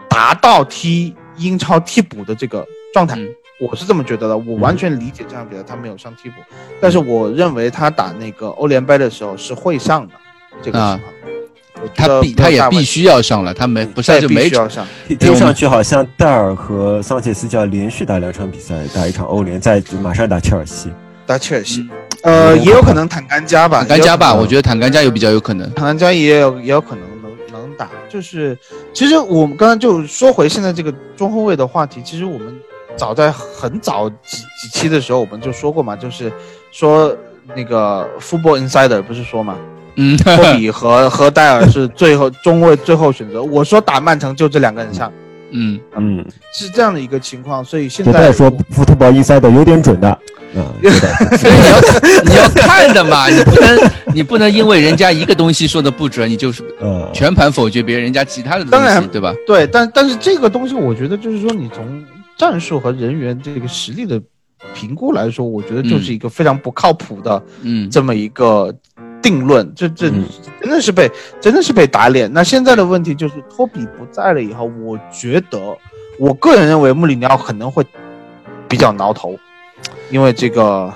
[0.08, 3.14] 达到踢英超替补的这个状态。
[3.16, 3.28] 嗯
[3.58, 6.36] 我是这么觉得的，我完全理解这场比赛他没有上替补，
[6.80, 10.14] 但是我认为他打那个欧联杯的时候是会上的
[10.62, 11.00] 这个情况。
[11.94, 14.86] 他必他也必须要上了，他没不上就没须要上。
[15.18, 20.90] 听上去好像戴尔和桑切斯就要连续打两场比赛，打一场欧联，再马上打切尔西。
[21.26, 21.86] 打切尔西，
[22.22, 24.46] 呃，也有可能坦甘加吧，坦甘加吧，我。
[24.46, 25.70] 觉得坦甘加有比较有可能。
[25.74, 28.56] 坦甘加也有也有可能能能打，就是
[28.94, 32.56] 其实我们刚刚就说回现在这个中后卫的话题，其实我们
[32.96, 36.32] 早在很早几几期的时候我们就说过嘛，就是
[36.72, 37.14] 说
[37.54, 39.56] 那个 Football Insider 不是说嘛，
[39.96, 45.12] 嗯，托比和和戴尔是最后中卫最后选择，我说打曼城就这两个人上，
[45.50, 50.20] 嗯，嗯，是这样的一个情况，所以现这在说 football Insider 有点准的，啊，
[50.82, 50.90] 对
[51.38, 59.32] 所以你要你要看的嘛，你不能你不能因为人家一个东西说的不准，你就是呃，全盘否决别人人家其他的东当然西，对吧？
[59.46, 62.04] 对，但但是这个东西，我觉得就是说，你从
[62.36, 64.20] 战术和人员这个实力的
[64.74, 68.74] 评估来说，我觉得就是一个非常不靠谱的嗯，这么一个
[69.22, 69.72] 定论。
[69.74, 70.24] 这这嗯
[70.60, 71.10] 真的是被
[71.40, 72.32] 真的是被打脸。
[72.32, 75.76] 那现在的问题就是托比不在了以后，我觉得
[76.18, 77.84] 我个人认为穆里尼奥可能会
[78.68, 79.38] 比较挠头，
[80.10, 80.92] 因为这个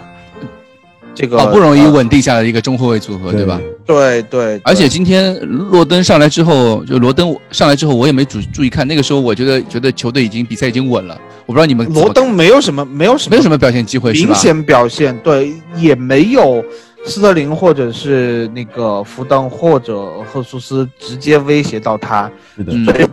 [1.15, 3.45] 这个好不容易呃稳定下来的一个中后卫组合，对。
[3.45, 3.61] 吧？
[3.87, 8.87] 对对，而且今天洛登上来之后，就罗登上来之后，我也没注注意看。
[8.87, 16.65] 那个时候我觉得觉得球队已经比赛已经稳了，我不知道你们罗登没有什么没有什么没有什么表现机会，明显表现，对，也没有
[17.05, 22.85] 斯特林或者是那个福登或者赫苏斯直接威胁到他，是的，嗯。
[22.85, 23.05] 所以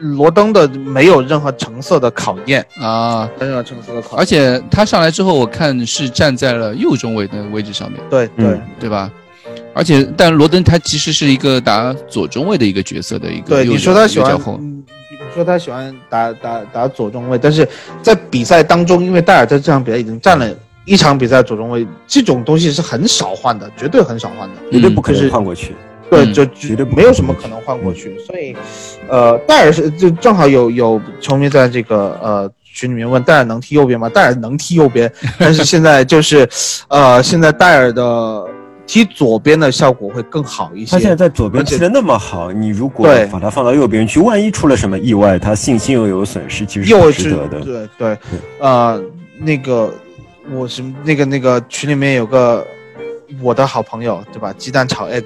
[0.00, 8.62] 罗登的没有任何成色的考验，啊，没有成色的考验，而且他上来之后，我看是站在了右中卫的位置上面，对对、嗯。
[8.80, 8.88] 对。
[8.88, 9.10] 吧？
[9.74, 14.38] 而且，但罗登他其实是一个打左中卫的一个角色的一个对，你说他喜欢
[15.34, 17.68] 说他喜欢打打打左中卫，但是
[18.02, 20.48] 在比赛当中，因为戴尔在这场比赛已经占了
[20.86, 24.54] 一场比赛左中卫，这种东西是很少换的，绝对很少换的。
[24.72, 25.76] 绝对不可能换过去。
[26.10, 28.56] 对，嗯就绝对没有什么可能换过去，所以，
[29.08, 34.08] 呃，戴尔是就正好有有球迷在这个呃群里面问戴尔能踢右边吗？
[34.08, 36.48] 戴尔能踢右边， 但是现在就是，
[36.88, 38.44] 呃，现在戴尔的
[38.86, 40.92] 踢左边的效果会更好一些。
[40.92, 47.60] 他现在在左边踢的那么好，你如果把他放到右边去，万一出了什么意外，他信心又有损失，其实是又是值得的。
[47.60, 48.18] 对对，
[48.60, 49.02] 呃，
[49.38, 49.92] 那个
[50.52, 52.64] 我是那个那个群里面有个
[53.42, 54.52] 我的好朋友，对吧？
[54.56, 55.24] 鸡蛋炒 egg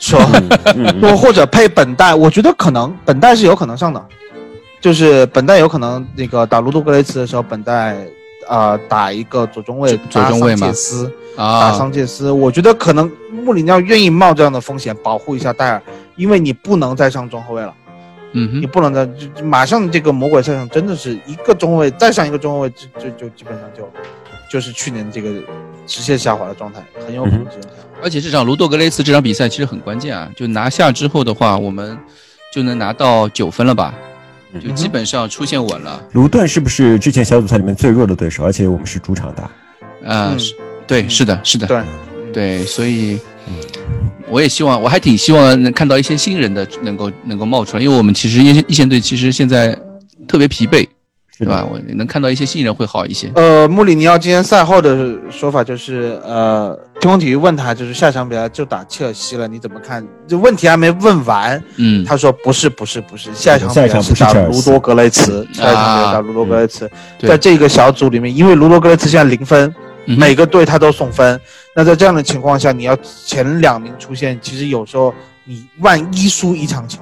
[0.00, 0.18] 说。
[0.34, 1.00] 嗯嗯嗯。
[1.00, 4.04] 或或者配本代，我觉得可能本代是有可能上的，
[4.80, 7.94] 就是本代有可能那个打卢杜格雷茨的时候，本代
[8.48, 13.10] 啊、呃打一个左中卫，左中卫吗打桑切斯，打啊，桑切斯，我觉得可能
[13.44, 15.82] 穆里尼奥愿意冒这样的风险保护一下戴尔，
[16.16, 17.72] 因为你不能再上中后卫了，
[18.32, 19.08] 嗯哼，你不能再
[19.42, 23.88] 马上这个魔鬼赛场真的是一个中卫再上一个中后卫，就就就基本上就
[24.50, 25.30] 就是去年这个
[25.86, 28.00] 直线下滑的状态，很有可能直线下滑。
[28.02, 31.96] 而且这场卢多格雷斯这场比赛其实很关键啊，就拿下之后的话，我们
[32.52, 33.94] 就能拿到九分了吧，
[34.52, 36.02] 嗯就基本上出现稳了。
[36.12, 38.44] 卢顿是不是之前小组赛里面最弱的对手？
[38.44, 39.44] 而且我们是主场打。
[40.04, 40.54] 啊、嗯是
[40.86, 41.82] 对，是的，是的，对，
[42.32, 43.18] 对，所以，
[44.28, 49.78] 我也希望，我还挺希望能看到一些新人的能够能够冒出来，因为我们其实一线一线队其实现在
[50.26, 50.88] 特别疲惫，
[51.40, 51.66] 对吧？
[51.72, 53.32] 我能看到一些新人会好一些。
[53.34, 60.06] 呃，穆里尼奥今天赛后的说法就是，呃，天空体育问他，就是下场比赛就打切尔西了，你怎么看？
[60.28, 67.30] 这问题还没问完，嗯，他说不是不是不是，下一场比赛是打卢多格雷茨，下一场比赛啊打卢多格雷茨，对。
[67.30, 69.74] 在这个小组里面，因为卢多格雷茨现在零分，
[70.04, 71.40] 嗯每个队他都送分，
[71.74, 75.14] 那在这样的情况下，你要前两名出现，其实有时候
[75.44, 77.00] 你万一输一场球，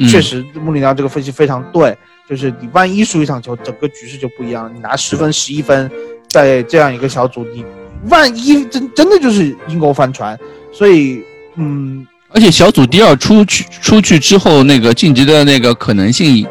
[0.00, 0.08] 嗯。
[0.08, 1.96] 确实穆里尼奥这个分析非常对，
[2.28, 4.70] 就是你万一输一场球，整个局势就不一样了。
[4.72, 5.90] 你拿十分、十一分，
[6.28, 7.64] 在这样一个小组，你
[8.10, 10.38] 万一真真的就是阴沟翻船，
[10.72, 11.22] 所以
[11.54, 16.46] 嗯，而且小组第二出去出去之后，那个晋级的那个可能性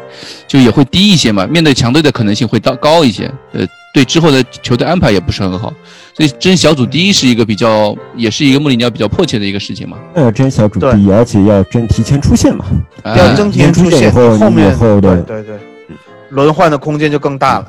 [0.48, 3.30] 就也会低一些嘛，面对强队的可能性会高高一些。
[3.52, 5.72] 呃，对之后的球队安排也不是很好，
[6.14, 9.96] 所以争小组第一是一个比较，也是一个穆里尼奥比较迫切的一个事情嘛。
[10.14, 12.64] 要争小组第一，而且要争提前出线嘛。
[13.02, 15.96] 啊要争提前出线，以后后面后的对对对，
[16.30, 17.68] 轮换的空间就更大了。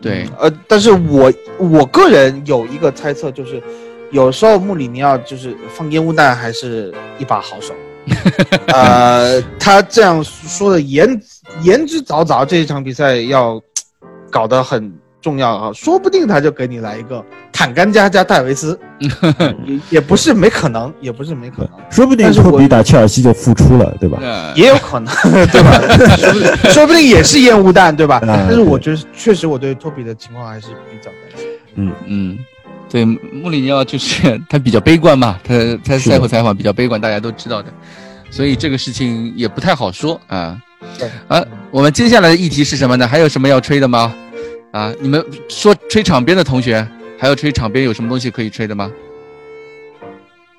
[0.00, 3.62] 对，呃，但是我我个人有一个猜测，就是
[4.12, 7.74] 有时候穆里尼奥就是放烟雾弹还是一把好手。
[8.74, 11.20] 呃，他这样说的言
[11.62, 13.60] 言之凿凿，这一场比赛要
[14.30, 18.78] 搞得很重要啊，说不定他就给你来一个坦甘加加戴维斯，
[19.64, 24.18] 也也不是没可能，也不是没可能，说不定托比打切尔西就复出了，对吧？
[24.20, 25.14] 呃也有可能，
[25.46, 25.80] 对吧？
[26.16, 28.16] 说不定说不定也是烟雾弹，对吧？
[28.16, 31.48] 啊但是我觉得确实我对托比的情况还是比较担心。
[31.76, 32.38] 嗯嗯，
[32.92, 37.72] 对，穆里尼奥就是 他比较悲观嘛，他他赛后采访比较悲观，大家都知道的，
[38.30, 40.60] 所以这个事情也不太好说啊。
[40.98, 43.08] 对啊，我们接下来的议题是什么呢？
[43.08, 44.14] 还有什么要吹的吗？
[44.72, 46.86] 啊，你们说吹场边的同学，
[47.18, 48.92] 还有吹场边有什么东西可以吹的吗？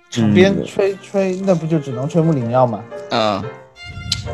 [0.09, 2.83] 场边吹吹，那不就只能吹穆里尼奥吗？
[3.11, 3.45] 啊，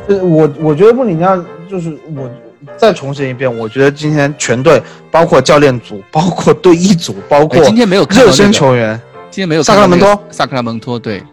[0.07, 1.35] 就是我我觉得穆里尼奥
[1.69, 2.31] 就是我
[2.77, 8.99] 再重申一遍，我觉得今天全队包括教练组、包括队医组、包括哎今天没有热身球员，
[9.29, 11.23] 今天没有萨克拉门托萨克拉门托，对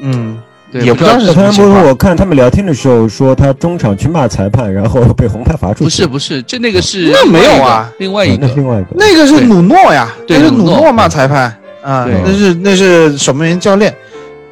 [0.00, 1.84] 嗯，对，也不知道是什么情况。
[1.84, 5.84] 我看他们聊天的时候说他中场去骂裁判，然后被红牌罚出去。
[5.84, 7.92] 不是不是，这那个是那没有啊。
[7.98, 8.88] 另外一个，那另外一个。
[8.92, 10.92] 那个是努诺呀，对那是努诺。
[10.92, 11.44] 骂裁判
[11.82, 13.92] 啊，那是那是守门员教练，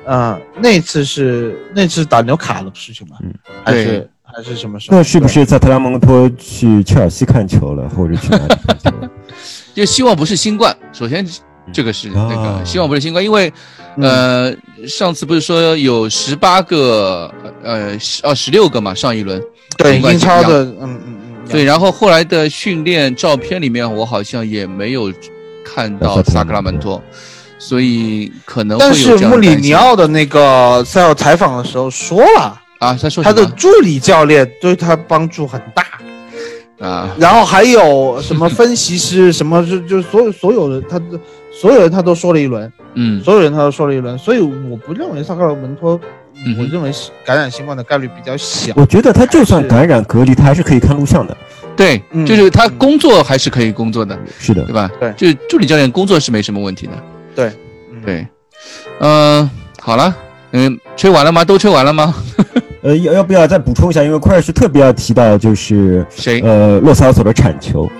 [0.04, 3.16] 啊，那次是那次打纽卡的事情吧？
[3.22, 3.32] 嗯。
[3.64, 4.96] 还是还是什么时候？
[4.98, 9.08] 那是不是在特拉蒙托去切尔西看球了，或者去哪里看球了？
[9.74, 10.76] 就希望不是新冠。
[10.92, 11.26] 首先，
[11.72, 13.52] 这个是那啊个希望不是新冠，因为
[13.96, 14.54] 呃，
[14.86, 17.32] 上次不是说有十八个
[17.62, 19.42] 呃十哦十六个嘛，上一轮
[19.78, 25.10] 对英超的，嗯嗯嗯，对，然后后来的训练照片里面，我好像也没有
[25.64, 27.02] 看到萨克拉门托，
[27.58, 35.84] 所以可能会但有是穆里尼奥的那个赛后采访的时候说了，啊，他说他的助理教练对他帮助很大，
[36.86, 41.18] 啊，然后还有什么分析师，什么就就所有所有的他的
[41.52, 45.98] 所有人他都说了一轮，嗯所有人他都说了一轮，所以我不认为萨克拉门托，
[46.58, 48.72] 我认为是感染新冠的概率比较小。
[48.76, 51.36] 我觉得他就算感染隔离，他还是可以看录像的。
[51.74, 54.90] 对，嗯就是他工作还是可以工作的，是的对，吧？
[55.00, 56.92] 对就是助理教练工作是没什么问题的。
[57.34, 57.52] 对，
[57.92, 58.26] 嗯，对，
[59.00, 59.50] 嗯、
[59.80, 60.14] 好了，
[60.52, 61.44] 嗯，吹完了吗？
[61.44, 62.14] 都吹完了吗？
[62.86, 64.00] 呃，要要不要再补充一下？
[64.02, 66.40] 因为快是特别要提到就是谁？
[66.42, 67.90] 呃洛萨尔索的铲球，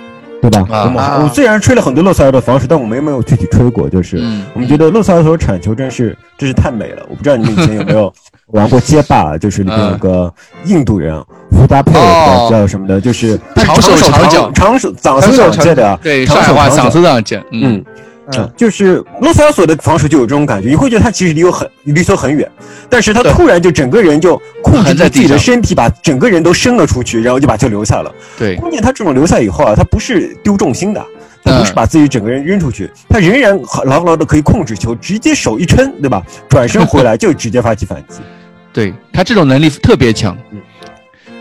[0.41, 0.65] 对吧？
[0.71, 7.03] 啊我们啊我虽然吹了很多洛萨尔的防守，但我们也没有具体吹过，就是嗯我们觉得洛萨尔索铲球真是真是太美了。
[7.09, 8.13] 我不知道你们以前有没有
[8.53, 10.33] 玩过街霸，就是里面有个
[10.63, 11.21] 印度人
[11.51, 17.85] 胡达佩哦叫什么的，就是长手长长脚长手长手长脚对，长手长脚子这样讲，嗯嗯。
[18.35, 22.49] 嗯，就是洛塞尔索的防守就有这种感觉，你会觉得他其实离我很离球很远，
[22.89, 28.13] 但是他突然就整个人就控制住自己的身体，把整个人都伸了出去，然后就把球留下了。
[28.37, 31.05] 对，关键他这种留下以后啊，他不是丢重心的，
[31.43, 36.21] 他不是嗯把自己整个人扔出去，他仍然牢牢的可以控制球，直接手一撑，对吧？
[36.49, 38.19] 转身回来就直接发起反击。
[38.73, 40.61] 对他这种能力特别强嗯。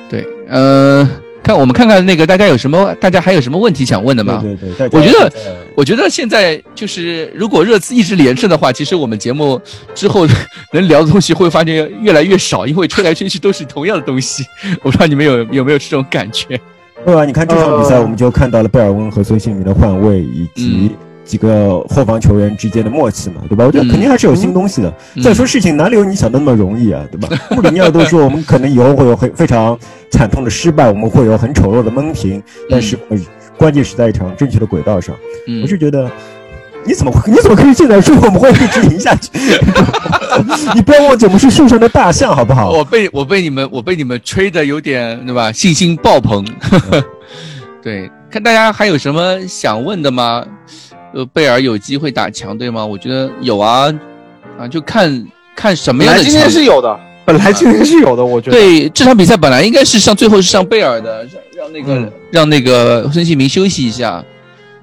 [0.08, 1.08] 对，呃，
[1.46, 4.40] 看我们看看那个大家有什么，大家还有什么问题想问的吗？
[4.42, 9.60] 对对对，我觉得呃我觉得现在就是，如果热刺一直连胜的话，其实我们节目
[9.94, 10.26] 之后
[10.72, 14.44] 能聊的东西会发现越来越少，因为吹来吹去都是同样的东西。
[14.82, 16.60] 我不知道你们有有没有这种感觉？
[17.06, 17.24] 对啊？
[17.24, 20.90] 你看这场比赛，呃我们就看到了贝尔温和孙兴民的换位，以及
[21.26, 23.64] 几个后防球员之间的默契嘛，对吧？
[23.66, 24.88] 我觉得肯定还是有新东西的。
[25.16, 27.28] 嗯再说事情哪里有你想的那么容易啊，对吧？
[27.50, 29.76] 穆里尼奥都说我们可能以后会有很非常
[30.10, 33.18] 惨痛的失败，我们会有很丑陋的闷停，但是呃
[33.58, 35.14] 关键是在一场正确的轨道上。
[35.48, 36.10] 嗯我是觉得。
[36.88, 39.28] 你怎么 你怎么可以现在说我们会一直赢下去？
[40.72, 42.70] 你不要忘记我们是树上的大象，好不好？
[42.70, 45.50] 我被我被你们我被你们吹的有点对吧？
[45.50, 46.46] 信心爆棚。
[47.82, 50.44] 对，看大家还有什么想问的吗？
[51.16, 52.84] 呃，贝尔有机会打强队吗？
[52.84, 53.90] 我觉得有啊，
[54.58, 58.56] 啊，就看看什么样的本来今天是有的，本来今天是有的，我觉得。
[58.58, 64.22] 对这场比赛本来应该是上最后是上贝尔的，让让那个、嗯让那个孙兴民休息一下，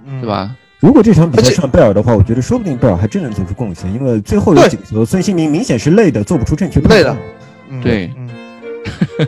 [0.08, 0.28] 嗯对？
[0.28, 0.50] 吧？
[0.80, 7.18] 如果这场比赛上贝尔的话，我觉得说不定贝尔还真能做出贡献，因为最后有对几个球，孙兴民明显是累的，做不出正确判断累的。
[7.70, 8.30] 嗯对嗯。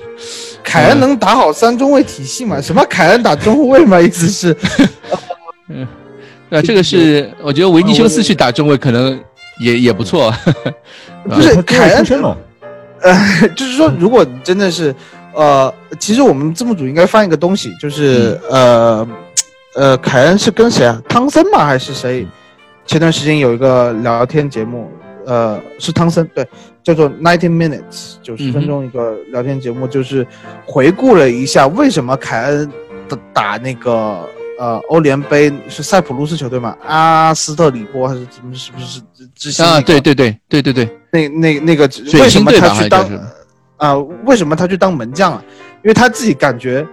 [0.63, 2.59] 凯恩能打好三中卫体系吗？
[2.59, 4.01] 什么凯恩打中后卫吗？
[4.01, 4.57] 意思是，
[6.49, 9.19] 对啊，这个是我觉得维尼修斯去打中卫可能
[9.59, 10.33] 也也不错，
[11.29, 12.05] 不是凯恩
[13.01, 13.13] 呃，
[13.55, 14.93] 就是说，如果真的是，
[15.33, 19.07] 呃，其实我们字幕组应该翻一个东西，就是、呃
[19.75, 20.99] 呃，凯恩是跟谁啊？
[21.07, 21.65] 汤森吗？
[21.65, 22.25] 还是谁？
[22.85, 24.89] 前段时间有一个聊天节目，
[25.25, 26.47] 呃，是汤森，对，
[26.83, 30.25] 叫做 Ninety Minutes，九十分钟一个聊天节目，就是
[30.65, 32.71] 回顾了一下为什么凯恩
[33.07, 34.27] 打打那个
[34.59, 38.53] 呃欧联杯是塞浦路斯球队嘛，阿斯特里波还是怎么？
[38.53, 39.01] 是不是
[39.35, 43.09] 之前、啊，对，对对对对对，那那那个为什么他去当
[43.77, 45.43] 啊、为什么他去当门将啊？
[45.83, 46.87] 因为他自己感觉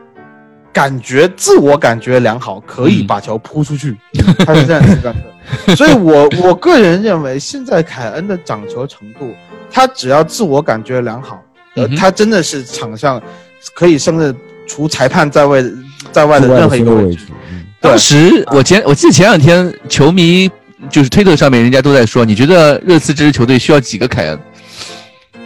[0.72, 3.96] 感觉自我感觉良好，可以把球扑出去，
[4.44, 5.20] 他是这样子感觉。
[5.76, 9.32] 所以我我个人认为，现在凯恩的掌球程度，
[9.70, 11.42] 他只要自我感觉良好，
[11.76, 13.22] 呃嗯，他真的是场上
[13.74, 14.34] 可以胜任
[14.66, 15.62] 除裁判在外
[16.10, 17.26] 在外的任何一个位置。
[17.80, 20.50] 当时我前我记得前两天球迷
[20.90, 24.38] 就是推特上面人家都在说，你觉得热刺这支球队需要几个凯恩？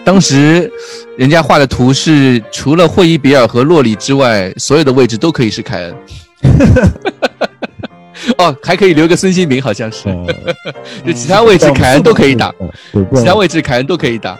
[0.05, 0.71] 当时
[1.17, 5.97] 人家画的图是除了霍伊比尔和洛里之外，所有的位置都可以是凯恩。
[8.39, 10.27] 哦，还可以留个孙兴民，好像是，呃
[11.07, 12.53] 就其他位置凯恩都可以打，
[13.15, 14.39] 其他位置凯恩都可以打。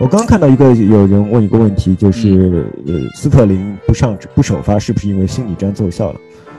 [0.00, 6.18] 我刚刚看到一个有人问一个问题，就是呃，斯特林不上不首发是不是因为心理战奏效了？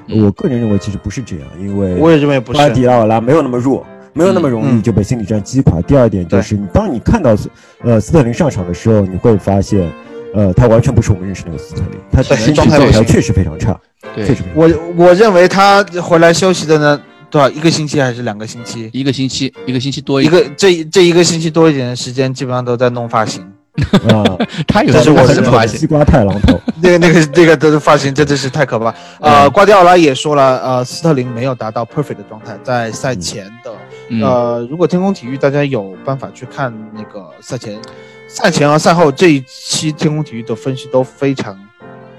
[0.10, 2.86] 嗯我个人认为其实不是这样，因为我也认为不瓜迪。
[2.88, 3.84] 奥拉没有那么弱，
[4.14, 5.82] 没有那么容易嗯就被心理战击垮。
[5.82, 7.50] 第二点就是，当你看到斯
[7.82, 9.92] 呃斯特林上场的时候，你会发现，
[10.36, 13.80] 呃，他完全不是我们认识那个斯特林，他的身体状态确实非常差，
[14.14, 14.56] 对确，实非常。
[14.56, 17.02] 我我认为他回来休息的呢，
[17.32, 18.90] 多少一个星期还是两个星期？
[18.92, 23.42] 一个星期，一个星期多一一个这这一个星期多一点的时间，基本上都在弄发型。
[24.12, 24.22] 啊，
[24.68, 25.80] 他有这是我什的么发型？
[25.80, 28.94] 西瓜太郎头，那个、那个、那个的发型真的是太可怕。
[29.22, 33.72] 呃，嗯瓜迪奥拉也说了，呃，斯特林没有达到 perfect 的状态，在赛前的，
[34.10, 37.80] 嗯呃，如果天空体育大家有办法去看那个赛前、
[38.28, 41.58] 赛前和赛后这一期天空体育的分析都非常，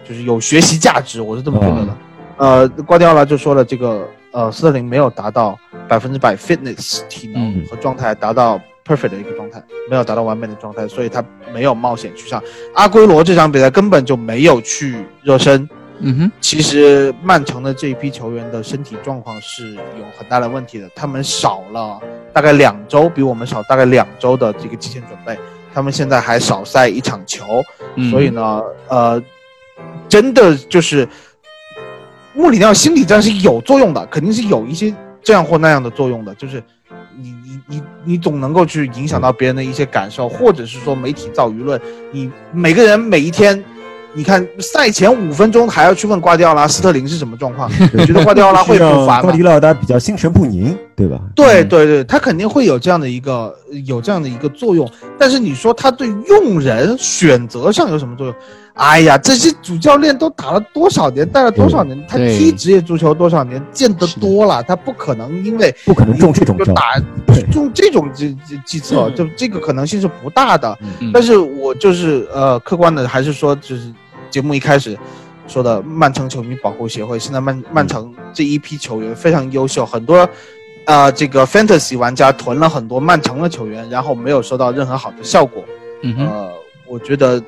[0.09, 1.97] 就是有学习价值，我是这么觉得的。
[2.39, 5.59] 呃，瓜迪奥拉就说了，这个呃，斯特林没有达到
[5.89, 11.23] 百分之百 fitness 体能嗯和状态，达到 perfect 的一个状态，没有达到完美的状态，所以他
[11.53, 12.43] 没有冒险去上。
[12.75, 15.69] 阿圭罗这场比赛根本就没有去热身。
[16.05, 22.01] 嗯哼，其实曼城的这一批球员的身体状况是有很大的问题的，他们少了
[22.33, 25.39] 大概两周，比我们少大概两周的这个提前准备，
[25.73, 27.63] 他们现在还少赛一场球，
[27.95, 29.23] 嗯所以呢，呃，
[30.09, 31.09] 真的就是
[32.35, 36.63] 穆里尼奥心理战是有作用的，肯定是有一些这样或那样的作用的，就是
[37.17, 41.81] 你你你你总能够去影响到别人的一些感受，或者是说媒体造舆论，
[42.11, 43.63] 你每个人每一天。
[44.15, 49.33] 你看赛前五分钟还要去问瓜迪奥拉斯特林是什么状况， 你觉得瓜迪奥拉会不烦吗瓜？
[49.33, 51.19] 迪奥拉比较心神不宁，对吧？
[51.19, 53.57] 嗯对对对，他肯定会有这样的一个
[53.87, 54.87] 有这样的一个作用，
[55.19, 58.37] 但是你说他对用人选择上有什么作用？
[58.75, 66.57] 哎呀，这些主教练都打了多少年，带了多少年，他踢职业足球多少年，见得多了，他不可能因为不可能中 这种。
[66.57, 66.95] 就打
[67.27, 70.79] 对中这种计计计策，就这个可能性是不大的。
[71.01, 73.93] 嗯但是我就是呃，客观的还是说，就是
[74.31, 74.97] 节目一开始
[75.47, 80.27] 说的曼城球迷保护协会，现在曼曼城这一批球员非常优秀，很多
[80.87, 85.63] 呃这个 fantasy 玩家囤了很多曼城的球员，然后没有收到任何好的效果。
[86.03, 86.51] 嗯，呃，
[86.87, 87.43] 我觉得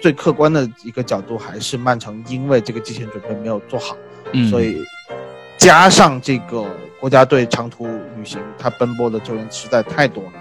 [0.00, 3.96] 最客观的一个角度还是曼城因为这个季前准备没有做好，
[4.32, 4.76] 嗯，所以
[5.56, 6.64] 加上这个
[7.00, 10.32] 国家队长途旅行，他奔波的球员实在太多了，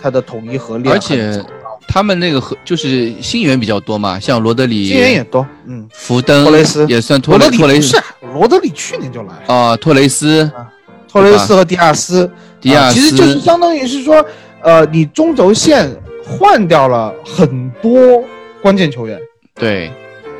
[0.00, 1.44] 他的统一合练而且
[1.88, 8.00] 他们那个和就是新援比较多嘛，像罗德里、新援也多，嗯，福登、托雷斯也算托罗雷托雷斯
[8.34, 10.50] 罗德里去年就来了，啊，托雷斯、
[11.08, 14.24] 托雷斯和迪亚斯，迪亚啊其实就是，相当于是说，
[14.62, 15.90] 呃，你中轴线
[16.24, 18.24] 换掉了很多
[18.62, 19.20] 关键球员，
[19.54, 19.90] 对，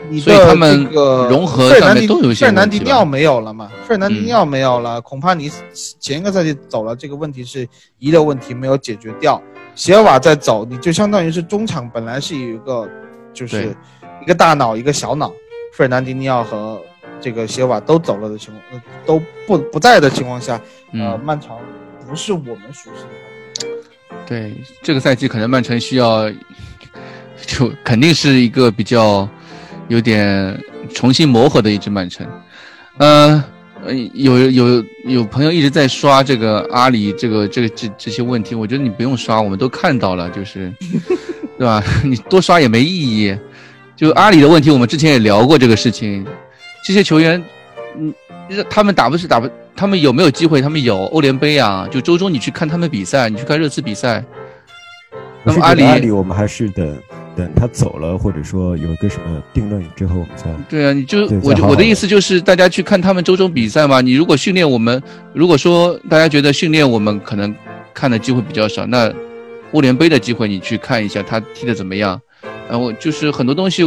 [0.09, 3.71] 你的所以他们这个融合费尔南迪上面都有一些费尔南迪尼奥没有了嘛？
[3.87, 5.51] 费尔南迪尼嗯奥没有了，恐怕你
[5.99, 7.69] 前一个赛季走了，这个问题是
[7.99, 9.43] 遗留问题没有解决掉。
[9.75, 12.89] 席尔瓦在走，你就相当于是中场本来是有一个
[13.33, 13.75] 就是
[14.23, 15.31] 一个大脑一个小脑，
[15.75, 16.81] 费尔南迪尼奥和
[17.21, 20.55] 这个席尔瓦都走了的情况，呃都不不在的情况下，
[20.93, 21.57] 呃，嗯，曼城
[22.09, 23.67] 不是我们熟悉的。
[24.27, 26.31] 对，这个赛季可能曼城需要，
[27.47, 29.29] 就肯定是一个比较
[29.89, 30.59] 有点
[30.95, 32.27] 重新磨合的一支曼城。
[32.99, 33.45] 呃，
[33.85, 40.73] 呃有有有朋友一直在刷这个阿里这个这个这这些问题，我觉得你不用刷，我们都看到了，就是，
[41.59, 41.83] 对吧？
[42.05, 43.37] 你多刷也没意义。
[43.97, 46.27] 就阿里的问题，我们之前也聊过这个事情，
[46.85, 47.43] 这些球员，
[47.97, 48.13] 嗯，
[48.69, 50.61] 他们打不是打不，他们有没有机会？
[50.61, 54.25] 他们有欧联杯啊，就周中你去看他们比赛，你去看热刺比赛。
[55.45, 56.99] 那么阿里阿里，我们还是等
[57.37, 64.01] 等他走了，或者说有一个什么定论之后，我们再对啊，你就对我就我的意思就是，大家去看他们周中比赛嘛。
[64.01, 65.03] 你如果训练我们，
[65.33, 67.55] 如果说大家觉得训练我们可能
[67.95, 69.13] 看的机会比较少，那
[69.73, 72.21] 欧联杯的机会你去看一下他踢的怎么样。
[72.69, 73.83] 然后就是很多东西，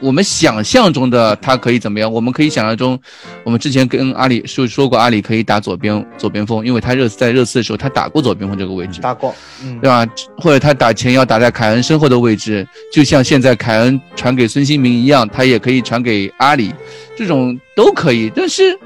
[0.00, 2.10] 我们想象中的他可以怎么样？
[2.10, 2.98] 我们可以想象中，
[3.44, 10.06] 我们之前跟阿里说说过，阿里可以打左边左边锋，因为他热刺在热刺的时候他打过左边锋这个位置，打过，嗯对，吧？
[10.38, 16.72] 或者他打前腰打在凯恩身后的位置，就像现在凯恩传给孙兴民一样，他也可以传给阿里，
[17.16, 18.32] 这种都可以。
[18.34, 18.78] 但是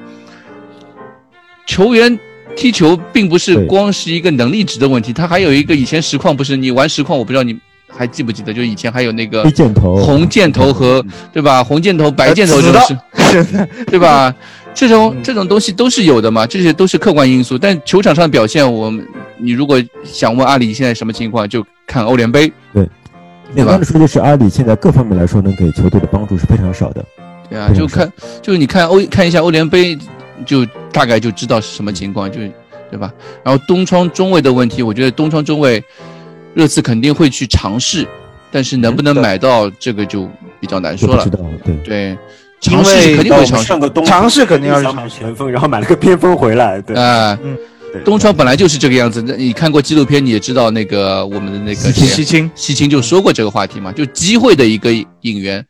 [1.66, 2.18] 球员
[2.56, 7.56] 踢球并不是光是一个能力值的问题，他还有一个以前实况不是你玩实况，我不知道你
[7.96, 11.62] 还记不记得，就以前还有那个黑箭头，红箭头和对吧？
[11.62, 12.56] 红箭头、白箭头。
[13.86, 14.34] 对吧？
[14.74, 17.56] 这种嗯这种东西都是有的嘛，这些都是客观因素。
[17.56, 19.06] 但球场上的表现，我们
[19.38, 22.52] 你如果想问阿里现在什么情况，就看欧联杯。
[23.54, 27.04] 对吧我刚才说就是阿里现在各方面来说能给球队的帮助是非常少的。
[27.48, 29.96] 对啊，就看就是你看欧看一下欧联杯，
[30.44, 32.40] 就大概就知道是什么情况，就
[32.90, 33.12] 对吧？
[33.44, 35.80] 然后东窗中卫的问题，我觉得东窗中卫
[36.54, 38.06] 热刺肯定会去尝试，
[38.50, 40.30] 但是能不能买到这个就
[40.60, 41.30] 比较难说了知。
[41.30, 42.18] 道，对，对，
[42.60, 43.66] 尝试肯定会尝试。
[43.66, 47.56] 上个冬尝试肯定要是前锋，然后买了个边锋回来，对，啊、嗯
[47.92, 49.22] 对东窗本来就是这个样子。
[49.22, 55.64] 那你看过纪录片，你也知道那个我们的那个西西青，西青就说过这个话题嘛，就机会的一个引援，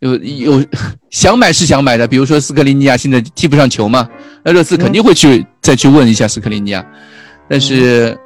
[0.00, 0.64] 有有
[1.10, 4.08] 想买是想买的，比如说斯克林尼亚现在踢不上球嘛，
[4.42, 6.84] 那热刺肯定会去、再去问一下斯克林尼亚，
[7.48, 8.16] 但是。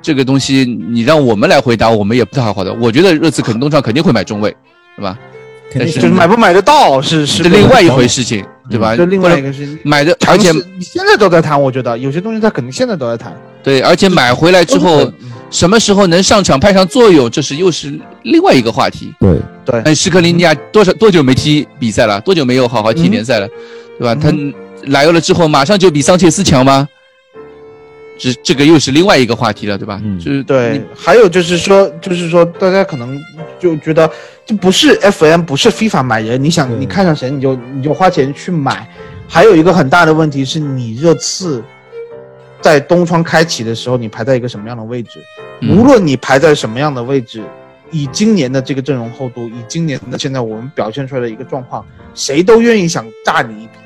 [0.00, 2.72] 这个东西你让我们来回答，我们也不太好的。
[2.74, 4.54] 我觉得热刺肯东窗肯定会买中卫，
[4.96, 5.18] 对吧？
[5.70, 8.96] 肯定但就是买不买得到是是另外一回事情，对吧？
[8.96, 9.78] 这另外一个个是。
[9.82, 13.34] 买的，而且你现在都在谈，我觉得有些东西他肯定现在都在谈。
[13.62, 15.14] 对，而且买回来之后，嗯
[15.50, 19.14] 什么时候能上场派上作用，这是又是另外一个话题。
[19.18, 22.20] 对，对，哎，斯科林尼亚多少多久没踢比赛了？
[22.20, 23.48] 多久没有好好踢联赛了？
[23.98, 24.14] 对吧？
[24.14, 24.30] 他
[24.90, 26.86] 来了之后，马上就比桑切斯强吗？
[28.18, 30.00] 这这个又是另外一个话题了，对吧？
[30.02, 33.16] 嗯就是对，还有就是说，就是说，大家可能
[33.60, 34.10] 就觉得
[34.44, 38.86] 这不是 FM，不是 FIFA 买人，你想你看上谁你就你就花钱去买。
[39.28, 41.62] 还有一个很大的问题是你热刺
[42.60, 45.20] 在东窗开启的时候，你排在一个什么样的位置？
[45.60, 47.42] 嗯无论你排在什么样的位置，
[47.90, 53.77] 以今年的这个阵容厚度，以今年的现在我们表现出来的一个状况，谁都愿意想炸你一笔。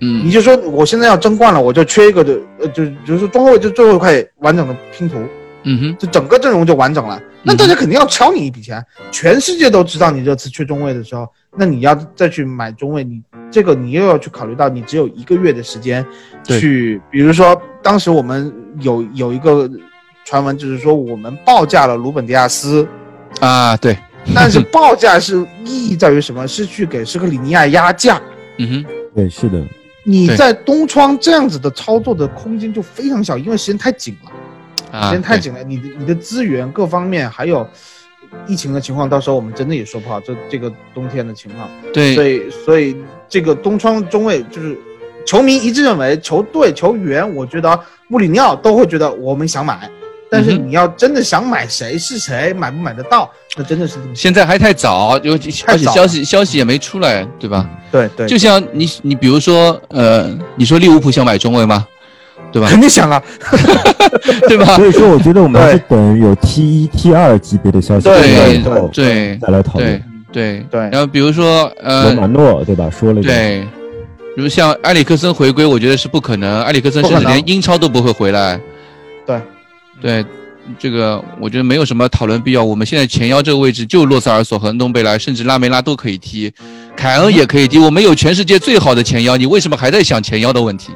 [0.00, 0.26] 嗯。
[0.26, 5.18] 你就说我现在要争冠了，我就缺一个的，呃，就就是说中后卫就最后一块完整的拼图，
[5.64, 7.20] 嗯哼，就整个阵容就完整了。
[7.42, 11.26] 那大家肯定要敲你一笔钱，全世界都知道你这次缺中卫的时候，
[11.56, 16.04] 那你要再去买中卫，你这个你又要去考虑到你只有一个月的时间
[16.46, 16.60] 对。
[16.60, 19.66] 去，比如说当时我们有有一个
[20.26, 22.86] 传闻，就是说我们报价了鲁本迪亚斯，
[23.40, 23.96] 啊，对，
[24.34, 26.46] 但是报价是意义在于什么？
[26.46, 28.20] 是去给斯克里尼亚压价。
[28.58, 28.84] 嗯哼，
[29.14, 29.66] 对，是的，对
[30.04, 34.32] 你在东窗这样子的操作的空间就非常小，因为时间太紧了。
[34.90, 37.64] 啊，时间太紧了，你的你的资源各方面还有
[38.46, 41.70] 疫情的情况，到时候我们真的也说不好这这个冬天的情况。
[41.92, 42.96] 对，所以所以
[43.28, 44.76] 这个东窗中卫就是
[45.24, 49.88] 球迷一致认为，球队球员，我觉得穆里尼奥都会觉得我们想买，
[50.30, 57.68] 但是你要真的想买谁是谁，买不买得到，那真的是这么现在还太早，就而且消息消息也没出来，对吧？
[57.90, 61.86] 对对，就像你你比如说，呃，你说利物浦想买中卫吗？
[62.52, 62.68] 对吧？
[62.68, 63.22] 肯定想啊，
[64.48, 64.64] 对吧？
[64.76, 70.02] 所以说我觉得我们还是等有 T 一、T 二级别的消息对对以后对再来讨对论。
[70.32, 72.88] 对对然后比如说，呃罗，马诺对吧？
[72.90, 73.66] 说了对，
[74.36, 78.60] 比如像埃里克森回归，我觉得是不可能，埃里克森甚至连英超都不会回来。
[79.26, 79.40] 对
[80.00, 80.24] 对，
[80.78, 82.64] 这个我觉得没有什么讨论必要。
[82.64, 86.52] 我们现在前腰这个位置就洛塞尔索和东贝莱，甚至拉梅拉都可以踢，
[86.96, 87.78] 凯恩也可以踢。
[87.78, 90.92] 我们有全世界最好的前腰，你为什么还在想前腰的问题？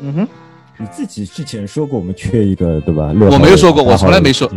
[0.00, 0.28] 嗯哼，
[0.76, 3.12] 你自己之前说过我们缺一个对吧？
[3.30, 4.50] 我没有说过我从来没说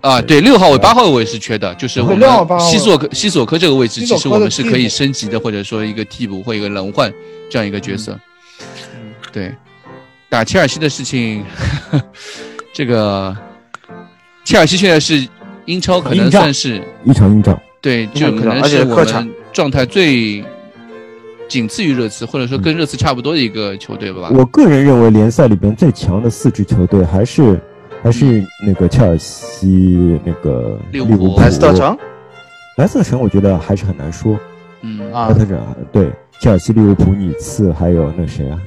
[0.00, 7.12] 啊，对，六号位、八号位我也是缺的，就是我们西索科西索科这个位置，其实我们是可以升级的，或者说一个替补或一个轮换
[7.50, 8.18] 这样一个角色。
[8.94, 9.54] 嗯对，
[10.28, 11.42] 打切尔西的事情，
[12.72, 13.36] 这个
[14.44, 15.26] 切尔西现在是
[15.66, 19.24] 英超可能算是一场硬仗，对，就可能是我场。
[19.24, 20.42] 们状态最
[21.46, 24.30] 仅次于热刺，或者说跟热刺差不多的一个球队吧。
[24.32, 27.60] 我个人认为联赛里边最强的四支球队还是
[28.02, 31.10] 还是那个切尔西、那个利物浦。
[31.10, 31.96] 利物浦、莱斯特城？
[32.78, 34.38] 莱斯特城，我觉得还是很难说。
[34.80, 35.12] 嗯。
[35.12, 35.28] 啊。
[35.28, 35.60] 莱斯特城
[35.92, 38.58] 对切尔西、利物浦、尼茨，还有那谁啊，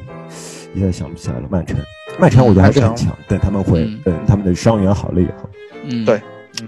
[0.75, 1.47] 一下想不起来了。
[1.49, 1.75] 曼城，
[2.19, 3.15] 曼城我觉得还是很强。
[3.27, 5.49] 等他们回嗯，等他们的伤员好了以后，
[5.83, 6.21] 嗯，对，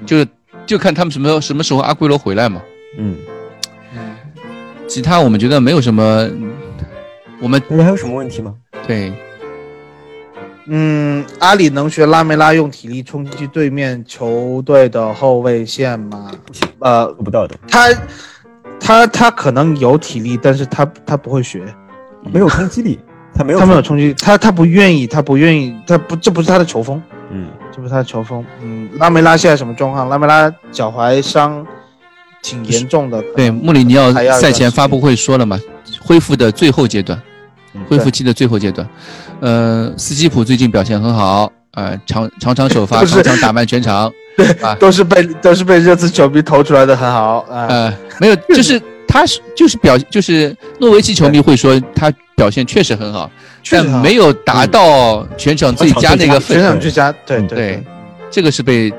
[0.06, 0.26] 就
[0.66, 2.62] 就看他们什么什么时候阿圭罗回来嘛。
[2.98, 3.16] 嗯，
[4.88, 6.30] 其他我们觉得没有什么，
[7.40, 8.56] 我们大家还有什么问题吗？
[8.88, 9.14] 对
[10.70, 16.32] 嗯，阿里能学拉梅拉用体力冲击对面球队的后卫线吗？
[16.80, 17.56] 呃，做不到的。
[17.68, 17.88] 他
[18.80, 21.64] 他他可能有体力，但是他他不会学，
[22.34, 23.00] 没有冲击力，
[23.38, 27.02] 他没有他没有冲击，他他不愿意，他不愿意，他不这不是他的球风，
[27.32, 28.44] 嗯，这不是他的球风。
[28.64, 30.10] 嗯，拉梅拉现在什么状况？
[30.10, 31.66] 拉梅拉脚踝伤
[32.42, 35.60] 挺严重的，对，穆里尼奥赛前发布会说了嘛，
[36.02, 37.22] 恢复的最后阶段，
[37.88, 38.88] 恢复期的最后阶段。
[39.40, 44.12] 呃，斯基普最近表现很好，呃，场场场首发， 都是场场打满全场。
[44.62, 47.66] 啊都是被都是被热刺球迷投出来的，很好啊。
[47.70, 53.30] 呃，没有，就是他是就是表就是诺维奇球迷会说他表现确实很好，
[53.72, 57.84] 但没有达到全场最佳那个分全场最佳，对嗯对对，
[58.30, 58.94] 这个是被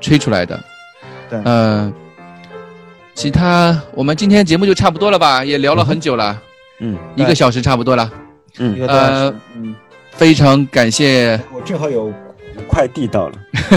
[0.00, 0.58] 吹出来的。
[1.28, 1.38] 对。
[1.44, 1.92] 嗯、
[3.14, 6.40] 其他我们今天节目就差不多了吧，也聊了很久了，
[6.80, 8.10] 嗯，一个小时差不多了。
[8.56, 9.74] 一个多小时呃，嗯，
[10.12, 12.10] 非常感谢，我正好有
[12.66, 13.34] 快递到了，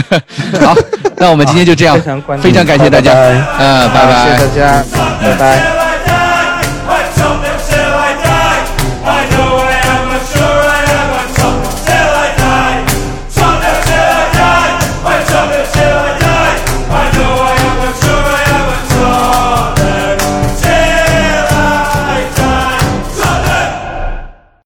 [0.66, 0.74] 好，
[1.18, 3.12] 那我们今天就这样 非，常，非常感谢大家，
[3.60, 4.06] 嗯、拜。
[4.06, 4.86] 拜谢谢大家，
[5.22, 5.77] 拜拜。